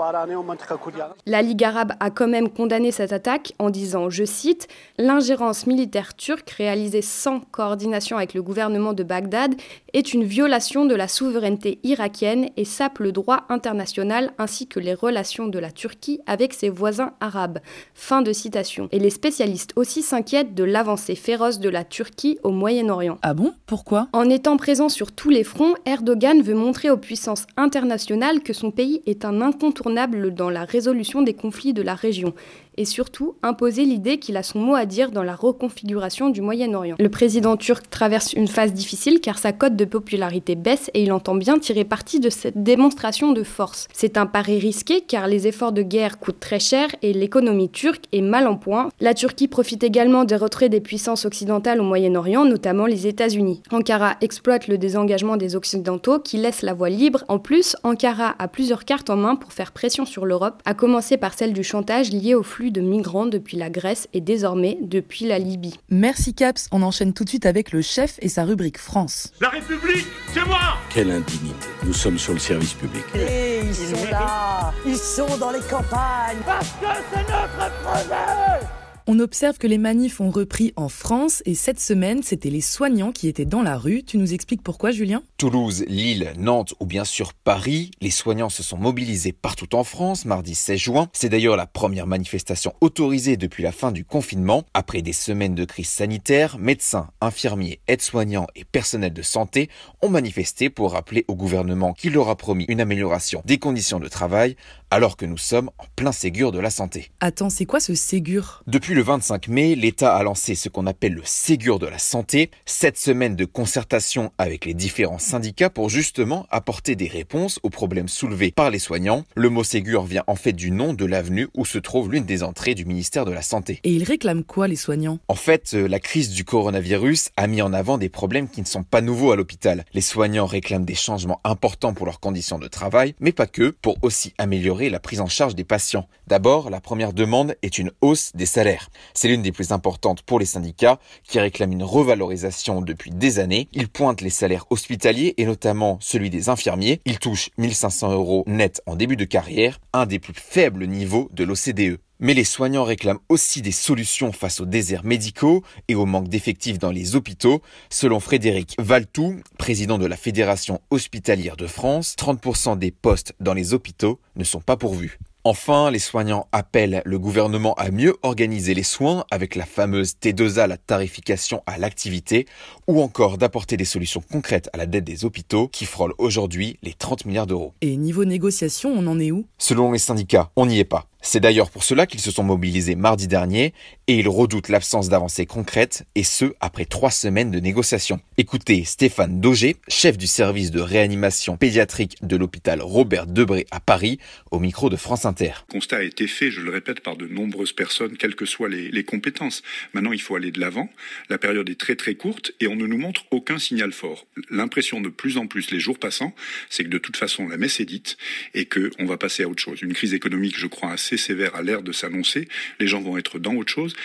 La 1.26 1.42
Ligue 1.42 1.64
arabe 1.64 1.94
a 2.00 2.10
quand 2.10 2.28
même 2.28 2.50
condamné 2.50 2.92
cette 2.92 3.14
attaque 3.14 3.54
en 3.60 3.70
disant, 3.70 4.10
je 4.10 4.24
cite, 4.24 4.68
L'ingérence 4.98 5.66
militaire 5.66 6.16
turque 6.16 6.52
réalisée 6.52 7.02
sans 7.02 7.40
coordination 7.40 8.18
avec 8.18 8.34
le 8.34 8.44
gouvernement 8.44 8.94
de 8.94 9.04
Bagdad 9.04 9.56
est 9.94 10.14
une 10.14 10.24
violation 10.24 10.86
de 10.86 10.94
la 10.94 11.08
souveraineté 11.08 11.80
irakienne 11.84 12.50
et 12.58 12.66
sape 12.66 13.00
le 13.00 13.12
droit 13.12 13.46
international 13.50 14.34
ainsi 14.38 14.68
que 14.68 14.80
les 14.80 14.94
relations 14.94 15.48
de 15.48 15.58
la 15.58 15.72
Turquie 15.72 16.20
avec 16.28 16.54
ses 16.54 16.70
voisins 16.70 17.14
arabes. 17.20 17.60
Fin 17.96 18.22
de 18.22 18.32
citation. 18.34 18.88
Et 18.92 19.00
les 19.00 19.10
spécialistes 19.10 19.74
aussi 19.76 20.04
s'inquiètent 20.04 20.54
de 20.54 20.64
l'avancée 20.64 21.16
féroce 21.16 21.60
de 21.60 21.70
la 21.70 21.84
Turquie 21.84 22.38
au 22.44 22.52
Moyen-Orient. 22.52 23.18
Ah 23.24 23.34
bon? 23.34 23.54
Pourquoi? 23.66 24.08
En 24.14 24.30
étant 24.30 24.58
présent 24.58 24.90
sur 24.90 25.12
tous 25.12 25.30
les 25.30 25.44
fronts, 25.44 25.74
Erdogan 25.86 26.03
veut 26.44 26.56
montrer 26.56 26.90
aux 26.90 26.98
puissances 26.98 27.48
internationales 27.58 28.42
que 28.42 28.54
son 28.54 28.72
pays 28.72 29.02
est 29.06 29.26
un 29.26 29.42
incontournable 29.42 30.34
dans 30.34 30.50
la 30.50 30.66
résolution 30.66 31.22
des 31.22 31.34
conflits 31.34 31.74
de 31.74 31.82
la 31.82 31.96
région 31.96 32.34
et 32.78 32.86
surtout 32.86 33.36
imposer 33.44 33.86
l'idée 33.86 34.18
qu'il 34.18 34.38
a 34.38 34.44
son 34.44 34.60
mot 34.60 34.76
à 34.76 34.86
dire 34.86 35.12
dans 35.12 35.24
la 35.24 35.36
reconfiguration 35.36 36.30
du 36.30 36.42
Moyen-Orient. 36.42 36.96
Le 37.00 37.10
président 37.10 37.58
turc 37.58 37.90
traverse 37.90 38.34
une 38.34 38.48
phase 38.48 38.74
difficile 38.74 39.20
car 39.22 39.38
sa 39.38 39.52
cote 39.52 39.76
de 39.76 39.86
popularité 39.86 40.56
baisse 40.56 40.90
et 40.94 41.04
il 41.04 41.12
entend 41.12 41.36
bien 41.36 41.60
tirer 41.60 41.86
parti 41.86 42.20
de 42.20 42.30
cette 42.30 42.64
démonstration 42.64 43.32
de 43.32 43.44
force. 43.44 43.88
C'est 43.94 44.18
un 44.18 44.26
pari 44.26 44.60
risqué 44.60 45.02
car 45.02 45.28
les 45.28 45.48
efforts 45.48 45.72
de 45.72 45.82
guerre 45.82 46.20
coûtent 46.20 46.40
très 46.40 46.60
cher 46.60 46.90
et 47.02 47.14
l'économie 47.14 47.70
turque 47.70 48.06
est 48.12 48.22
mal 48.22 48.48
en 48.48 48.56
point. 48.56 48.90
La 49.00 49.14
Turquie 49.14 49.48
profite 49.48 49.84
également 49.84 50.24
des 50.24 50.36
retraits 50.36 50.72
des 50.72 50.82
puissances 50.82 51.26
occidentales 51.26 51.80
au 51.80 51.84
Moyen-Orient, 51.84 52.46
notamment 52.46 52.86
les 52.86 53.08
États-Unis. 53.08 53.62
Ankara 53.72 54.16
exploite 54.22 54.68
le 54.68 54.78
désengagement 54.78 55.38
des 55.38 55.56
Occidentaux 55.56 56.20
qui 56.20 56.38
laisse 56.38 56.62
la 56.62 56.74
voie 56.74 56.90
libre. 56.90 57.24
En 57.28 57.40
plus, 57.40 57.76
Ankara 57.84 58.36
a 58.40 58.48
plusieurs 58.48 58.86
cartes 58.86 59.10
en 59.10 59.16
main 59.16 59.36
pour 59.36 59.54
faire 59.54 59.72
pression 59.72 60.06
sur 60.06 60.26
l'Europe, 60.26 60.62
à 60.66 60.74
commencer 60.74 61.18
par 61.18 61.34
celle 61.34 61.54
du 61.54 61.64
chantage 61.64 62.12
lié 62.12 62.36
au 62.36 62.44
flux 62.44 62.63
de 62.72 62.82
migrants 62.82 63.26
depuis 63.26 63.58
la 63.58 63.70
Grèce 63.70 64.08
et 64.14 64.22
désormais 64.22 64.78
depuis 64.82 65.26
la 65.26 65.40
Libye. 65.40 65.80
Merci 65.90 66.34
Caps, 66.34 66.68
on 66.72 66.82
enchaîne 66.82 67.14
tout 67.14 67.24
de 67.24 67.30
suite 67.30 67.46
avec 67.46 67.72
le 67.72 67.82
chef 67.82 68.18
et 68.22 68.30
sa 68.30 68.44
rubrique 68.44 68.78
France. 68.78 69.32
La 69.42 69.50
République, 69.50 70.08
c'est 70.34 70.46
moi 70.46 70.60
Quelle 70.90 71.12
indignité. 71.12 71.68
Nous 71.86 71.94
sommes 71.94 72.18
sur 72.18 72.34
le 72.34 72.40
service 72.40 72.74
public. 72.74 73.04
Et 73.16 73.60
ils 73.64 73.76
sont 73.76 74.12
là 74.12 74.74
Ils 74.86 74.98
sont 74.98 75.38
dans 75.38 75.52
les 75.52 75.62
campagnes 75.62 76.38
Parce 76.46 76.70
que 76.70 76.88
c'est 77.12 77.22
notre 77.22 77.72
projet 77.82 78.83
On 79.06 79.20
observe 79.20 79.58
que 79.58 79.68
les 79.68 79.78
manifs 79.78 80.22
ont 80.22 80.30
repris 80.30 80.72
en 80.78 80.88
France 80.88 81.44
et 81.46 81.56
cette 81.56 81.82
semaine, 81.82 82.24
c'était 82.24 82.50
les 82.50 82.62
soignants 82.62 83.12
qui 83.12 83.28
étaient 83.28 83.44
dans 83.44 83.62
la 83.62 83.78
rue. 83.78 84.04
Tu 84.04 84.18
nous 84.18 84.34
expliques 84.34 84.64
pourquoi, 84.64 84.92
Julien? 84.92 85.24
Toulouse, 85.36 85.84
Lille, 85.90 86.32
Nantes 86.38 86.74
ou 86.80 86.86
bien 86.86 87.04
sûr 87.04 87.34
Paris, 87.34 87.92
les 88.00 88.12
soignants 88.12 88.48
se 88.48 88.64
sont 88.64 88.78
mobilisés 88.78 89.34
partout 89.34 89.76
en 89.76 89.84
France 89.84 90.24
mardi 90.24 90.56
16 90.56 90.80
juin. 90.80 91.10
C'est 91.12 91.28
d'ailleurs 91.28 91.58
la 91.58 91.66
première 91.66 92.08
manifestation 92.08 92.74
autorisée 92.80 93.36
depuis 93.36 93.62
la 93.62 93.74
fin 93.74 93.92
du 93.92 94.06
confinement. 94.06 94.64
Après 94.74 95.02
des 95.02 95.12
semaines 95.12 95.54
de 95.54 95.66
crise 95.66 95.90
sanitaire, 95.90 96.58
médecins, 96.58 97.10
infirmiers, 97.20 97.82
aides-soignants 97.90 98.48
et 98.56 98.64
personnels 98.64 99.12
de 99.12 99.22
santé 99.22 99.70
ont 100.02 100.10
manifesté 100.10 100.70
pour 100.70 100.94
rappeler 100.94 101.26
au 101.28 101.36
gouvernement 101.36 101.92
qu'il 101.92 102.14
leur 102.14 102.30
a 102.30 102.38
promis 102.38 102.64
une 102.70 102.80
amélioration 102.80 103.42
des 103.44 103.58
conditions 103.58 104.00
de 104.00 104.08
travail 104.08 104.56
alors 104.92 105.18
que 105.18 105.26
nous 105.26 105.40
sommes 105.40 105.72
en 105.80 105.86
plein 105.96 106.12
Ségur 106.12 106.52
de 106.52 106.60
la 106.60 106.70
santé. 106.70 107.12
Attends, 107.20 107.50
c'est 107.50 107.66
quoi 107.66 107.80
ce 107.80 107.96
Ségur? 107.96 108.64
Depuis 108.68 108.93
le 108.94 109.02
25 109.02 109.48
mai, 109.48 109.76
l'État 109.76 110.16
a 110.16 110.24
lancé 110.24 110.54
ce 110.56 110.70
qu'on 110.70 110.86
appelle 110.86 111.14
le 111.14 111.22
Ségur 111.26 111.80
de 111.80 111.88
la 111.88 111.98
santé, 111.98 112.52
sept 112.66 112.98
semaines 112.98 113.36
de 113.36 113.46
concertation 113.46 114.32
avec 114.38 114.66
les 114.66 114.74
différents 114.74 115.20
syndicats 115.20 115.70
pour 115.70 115.90
justement 115.90 116.46
apporter 116.52 116.96
des 116.96 117.08
réponses 117.08 117.60
aux 117.64 117.70
problèmes 117.70 118.08
soulevés 118.08 118.52
par 118.52 118.70
les 118.70 118.80
soignants. 118.80 119.24
Le 119.36 119.50
mot 119.50 119.64
Ségur 119.64 120.04
vient 120.04 120.24
en 120.28 120.36
fait 120.36 120.54
du 120.54 120.70
nom 120.70 120.94
de 120.94 121.06
l'avenue 121.06 121.48
où 121.56 121.66
se 121.66 121.80
trouve 121.80 122.12
l'une 122.12 122.26
des 122.26 122.44
entrées 122.44 122.76
du 122.76 122.86
ministère 122.86 123.26
de 123.26 123.32
la 123.32 123.42
Santé. 123.42 123.80
Et 123.84 123.92
ils 123.92 124.04
réclament 124.04 124.44
quoi, 124.44 124.68
les 124.68 124.76
soignants? 124.76 125.18
En 125.28 125.36
fait, 125.36 125.74
euh, 125.74 125.88
la 125.88 126.00
crise 126.00 126.30
du 126.30 126.46
coronavirus 126.46 127.30
a 127.36 127.48
mis 127.48 127.62
en 127.62 127.74
avant 127.74 127.98
des 127.98 128.10
problèmes 128.10 128.48
qui 128.48 128.62
ne 128.62 128.68
sont 128.68 128.84
pas 128.84 129.02
nouveaux 129.02 129.32
à 129.32 129.36
l'hôpital. 129.36 129.86
Les 129.94 130.02
soignants 130.02 130.46
réclament 130.46 130.86
des 130.86 130.96
changements 130.96 131.42
importants 131.44 131.94
pour 131.94 132.06
leurs 132.06 132.20
conditions 132.20 132.60
de 132.60 132.68
travail, 132.68 133.16
mais 133.20 133.32
pas 133.32 133.48
que, 133.48 133.70
pour 133.82 133.98
aussi 134.04 134.34
améliorer 134.38 134.90
la 134.90 135.00
prise 135.00 135.22
en 135.22 135.28
charge 135.28 135.56
des 135.56 135.64
patients. 135.64 136.08
D'abord, 136.28 136.70
la 136.70 136.80
première 136.80 137.14
demande 137.14 137.56
est 137.64 137.78
une 137.78 137.92
hausse 138.02 138.32
des 138.36 138.46
salaires. 138.46 138.83
C'est 139.14 139.28
l'une 139.28 139.42
des 139.42 139.52
plus 139.52 139.72
importantes 139.72 140.22
pour 140.22 140.40
les 140.40 140.46
syndicats 140.46 141.00
qui 141.24 141.40
réclament 141.40 141.74
une 141.74 141.84
revalorisation 141.84 142.82
depuis 142.82 143.12
des 143.12 143.40
années. 143.40 143.68
Ils 143.74 143.90
pointent 143.90 144.22
les 144.22 144.30
salaires 144.30 144.66
hospitaliers 144.70 145.34
et 145.38 145.46
notamment 145.46 145.98
celui 146.02 146.30
des 146.30 146.50
infirmiers. 146.50 147.02
Ils 147.06 147.20
touchent 147.20 147.50
1500 147.58 148.12
euros 148.12 148.44
net 148.48 148.82
en 148.86 148.96
début 148.96 149.18
de 149.18 149.26
carrière, 149.26 149.80
un 149.94 150.06
des 150.06 150.20
plus 150.20 150.34
faibles 150.34 150.86
niveaux 150.86 151.30
de 151.34 151.44
l'OCDE. 151.44 152.00
Mais 152.20 152.34
les 152.34 152.46
soignants 152.46 152.86
réclament 152.86 153.20
aussi 153.28 153.62
des 153.62 153.74
solutions 153.74 154.32
face 154.32 154.62
aux 154.62 154.66
déserts 154.66 155.04
médicaux 155.04 155.62
et 155.90 155.96
au 155.96 156.06
manque 156.06 156.30
d'effectifs 156.30 156.80
dans 156.80 156.92
les 156.92 157.18
hôpitaux. 157.18 157.62
Selon 157.90 158.22
Frédéric 158.22 158.76
Valtou, 158.80 159.42
président 159.58 159.98
de 159.98 160.06
la 160.06 160.16
Fédération 160.16 160.80
hospitalière 160.90 161.58
de 161.58 161.68
France, 161.68 162.16
30% 162.18 162.78
des 162.78 162.92
postes 162.92 163.34
dans 163.42 163.54
les 163.54 163.74
hôpitaux 163.74 164.22
ne 164.38 164.46
sont 164.46 164.62
pas 164.62 164.78
pourvus. 164.78 165.20
Enfin, 165.46 165.92
les 165.92 166.00
soignants 166.00 166.48
appellent 166.54 167.02
le 167.04 167.20
gouvernement 167.20 167.74
à 167.74 167.92
mieux 167.92 168.16
organiser 168.24 168.74
les 168.74 168.84
soins 168.84 169.26
avec 169.30 169.56
la 169.56 169.66
fameuse 169.66 170.14
T2A, 170.14 170.68
la 170.68 170.78
tarification 170.78 171.62
à 171.66 171.78
l'activité, 171.78 172.46
ou 172.88 173.02
encore 173.02 173.38
d'apporter 173.38 173.76
des 173.76 173.84
solutions 173.84 174.22
concrètes 174.22 174.70
à 174.72 174.78
la 174.78 174.86
dette 174.86 175.04
des 175.04 175.26
hôpitaux 175.26 175.68
qui 175.68 175.84
frôle 175.84 176.14
aujourd'hui 176.18 176.78
les 176.82 176.94
30 176.94 177.26
milliards 177.26 177.48
d'euros. 177.48 177.74
Et 177.82 177.98
niveau 177.98 178.24
négociation, 178.24 178.94
on 178.96 179.06
en 179.06 179.20
est 179.20 179.32
où? 179.32 179.46
Selon 179.58 179.92
les 179.92 180.00
syndicats, 180.00 180.50
on 180.56 180.66
n'y 180.66 180.80
est 180.80 180.86
pas. 180.86 181.08
C'est 181.26 181.40
d'ailleurs 181.40 181.72
pour 181.72 181.86
cela 181.86 182.06
qu'ils 182.06 182.20
se 182.20 182.32
sont 182.32 182.44
mobilisés 182.44 182.96
mardi 182.96 183.30
dernier 183.30 183.74
et 184.08 184.20
ils 184.20 184.28
redoutent 184.28 184.68
l'absence 184.68 185.08
d'avancées 185.08 185.46
concrètes 185.46 186.04
et 186.16 186.24
ce 186.24 186.54
après 186.60 186.84
trois 186.84 187.12
semaines 187.12 187.50
de 187.50 187.62
négociations. 187.62 188.20
Écoutez 188.38 188.84
Stéphane 188.84 189.40
Daugé, 189.40 189.78
chef 189.88 190.18
du 190.18 190.28
service 190.28 190.70
de 190.70 190.82
réanimation 190.82 191.56
pédiatrique 191.56 192.18
de 192.22 192.36
l'hôpital 192.36 192.82
Robert 192.82 193.26
Debré 193.26 193.66
à 193.72 193.80
Paris, 193.80 194.20
au 194.52 194.60
micro 194.60 194.90
de 194.90 194.98
France 194.98 195.24
Inter. 195.24 195.54
Le 195.70 195.72
constat 195.72 195.98
a 195.98 196.04
été 196.04 196.28
fait, 196.28 196.52
je 196.52 196.60
le 196.60 196.72
répète, 196.72 197.00
par 197.00 197.16
de 197.16 197.26
nombreuses 197.26 197.72
personnes, 197.72 198.18
quelles 198.18 198.36
que 198.36 198.46
soient 198.46 198.68
les, 198.68 199.04
compétences. 199.06 199.64
Maintenant, 199.94 200.12
il 200.12 200.22
faut 200.22 200.36
aller 200.36 200.52
de 200.52 200.60
l'avant. 200.60 200.90
La 201.30 201.38
période 201.38 201.70
est 201.70 201.80
très 201.80 201.96
très 201.96 202.16
courte 202.16 202.52
et 202.60 202.68
on 202.68 202.76
ne 202.76 202.86
nous 202.86 202.98
montre 202.98 203.24
aucun 203.32 203.60
signal 203.60 203.94
fort. 203.94 204.28
L'impression 204.50 205.00
de 205.00 205.10
plus 205.10 205.38
en 205.38 205.48
plus 205.48 205.72
les 205.72 205.80
jours 205.80 206.00
passants, 206.00 206.36
c'est 206.70 206.84
que 206.84 206.90
de 206.90 206.98
toute 206.98 207.16
façon 207.16 207.48
la 207.48 207.58
messe 207.58 207.80
est 207.80 207.86
dite 207.86 208.18
et 208.54 208.66
qu'on 208.66 209.06
va 209.06 209.18
passer 209.18 209.44
à 209.44 209.48
autre 209.48 209.62
chose. 209.62 209.82
Une 209.82 209.94
crise 209.94 210.14
économique, 210.14 210.60
je 210.60 210.68
crois, 210.68 210.92
assez 210.92 211.13
sévère 211.18 211.56
à 211.56 211.62
l'air 211.62 211.82
de 211.82 211.92
s'annoncer. 211.92 212.48
Les 212.80 212.88
gens 212.88 213.02
vont 213.02 213.18
être 213.18 213.40
dans 213.40 213.56
autre 213.56 213.72
chose. 213.72 213.96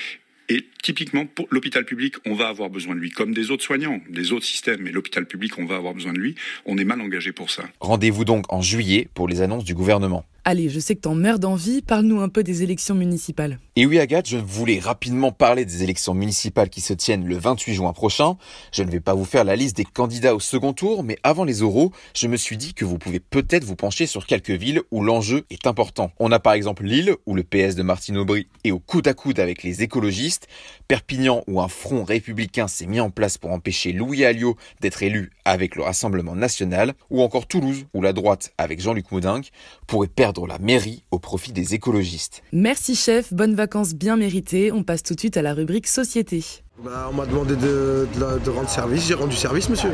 Et 0.50 0.66
typiquement, 0.82 1.26
pour 1.26 1.46
l'hôpital 1.50 1.84
public, 1.84 2.14
on 2.24 2.34
va 2.34 2.48
avoir 2.48 2.70
besoin 2.70 2.94
de 2.94 3.00
lui, 3.00 3.10
comme 3.10 3.34
des 3.34 3.50
autres 3.50 3.64
soignants, 3.64 4.00
des 4.08 4.32
autres 4.32 4.46
systèmes, 4.46 4.80
mais 4.80 4.90
l'hôpital 4.90 5.26
public, 5.26 5.58
on 5.58 5.66
va 5.66 5.76
avoir 5.76 5.92
besoin 5.92 6.14
de 6.14 6.18
lui. 6.18 6.36
On 6.64 6.78
est 6.78 6.84
mal 6.84 7.00
engagé 7.02 7.32
pour 7.32 7.50
ça. 7.50 7.64
Rendez-vous 7.80 8.24
donc 8.24 8.50
en 8.50 8.62
juillet 8.62 9.08
pour 9.12 9.28
les 9.28 9.42
annonces 9.42 9.64
du 9.64 9.74
gouvernement. 9.74 10.24
Allez, 10.50 10.70
je 10.70 10.80
sais 10.80 10.96
que 10.96 11.02
t'en 11.02 11.14
meurs 11.14 11.38
d'envie, 11.38 11.82
parle-nous 11.82 12.22
un 12.22 12.30
peu 12.30 12.42
des 12.42 12.62
élections 12.62 12.94
municipales. 12.94 13.58
Et 13.76 13.84
oui 13.84 13.98
Agathe, 13.98 14.26
je 14.26 14.38
voulais 14.38 14.78
rapidement 14.78 15.30
parler 15.30 15.66
des 15.66 15.82
élections 15.82 16.14
municipales 16.14 16.70
qui 16.70 16.80
se 16.80 16.94
tiennent 16.94 17.26
le 17.26 17.36
28 17.36 17.74
juin 17.74 17.92
prochain. 17.92 18.38
Je 18.72 18.82
ne 18.82 18.90
vais 18.90 18.98
pas 18.98 19.12
vous 19.12 19.26
faire 19.26 19.44
la 19.44 19.56
liste 19.56 19.76
des 19.76 19.84
candidats 19.84 20.34
au 20.34 20.40
second 20.40 20.72
tour, 20.72 21.04
mais 21.04 21.18
avant 21.22 21.44
les 21.44 21.60
oraux, 21.60 21.92
je 22.14 22.28
me 22.28 22.38
suis 22.38 22.56
dit 22.56 22.72
que 22.72 22.86
vous 22.86 22.96
pouvez 22.96 23.20
peut-être 23.20 23.64
vous 23.64 23.76
pencher 23.76 24.06
sur 24.06 24.24
quelques 24.24 24.48
villes 24.48 24.80
où 24.90 25.04
l'enjeu 25.04 25.44
est 25.50 25.66
important. 25.66 26.12
On 26.18 26.32
a 26.32 26.38
par 26.38 26.54
exemple 26.54 26.82
Lille, 26.82 27.14
où 27.26 27.34
le 27.34 27.42
PS 27.42 27.74
de 27.74 27.82
Martine 27.82 28.16
Aubry 28.16 28.46
est 28.64 28.70
au 28.70 28.78
coude 28.78 29.06
à 29.06 29.12
coude 29.12 29.40
avec 29.40 29.62
les 29.62 29.82
écologistes, 29.82 30.48
Perpignan, 30.88 31.44
où 31.46 31.60
un 31.60 31.68
front 31.68 32.04
républicain 32.04 32.68
s'est 32.68 32.86
mis 32.86 33.00
en 33.00 33.10
place 33.10 33.36
pour 33.36 33.52
empêcher 33.52 33.92
Louis 33.92 34.24
Alliot 34.24 34.56
d'être 34.80 35.02
élu 35.02 35.30
avec 35.44 35.76
le 35.76 35.82
Rassemblement 35.82 36.34
national, 36.34 36.94
ou 37.10 37.20
encore 37.20 37.46
Toulouse, 37.46 37.84
où 37.92 38.00
la 38.00 38.14
droite, 38.14 38.50
avec 38.56 38.80
Jean-Luc 38.80 39.12
Moudinque, 39.12 39.50
pourrait 39.86 40.08
perdre 40.08 40.37
la 40.46 40.58
mairie 40.58 41.02
au 41.10 41.18
profit 41.18 41.52
des 41.52 41.74
écologistes. 41.74 42.42
Merci 42.52 42.94
chef, 42.94 43.32
bonnes 43.32 43.54
vacances 43.54 43.94
bien 43.94 44.16
méritées. 44.16 44.72
On 44.72 44.82
passe 44.82 45.02
tout 45.02 45.14
de 45.14 45.20
suite 45.20 45.36
à 45.36 45.42
la 45.42 45.54
rubrique 45.54 45.86
Société. 45.86 46.44
Bah, 46.84 47.08
on 47.10 47.14
m'a 47.14 47.26
demandé 47.26 47.56
de, 47.56 48.06
de, 48.14 48.38
de, 48.38 48.50
rendre 48.50 48.68
service, 48.68 49.06
j'ai 49.08 49.14
rendu 49.14 49.34
service 49.34 49.68
monsieur. 49.68 49.92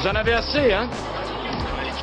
Vous 0.00 0.06
en 0.06 0.14
avez 0.14 0.32
assez, 0.32 0.72
hein? 0.72 0.88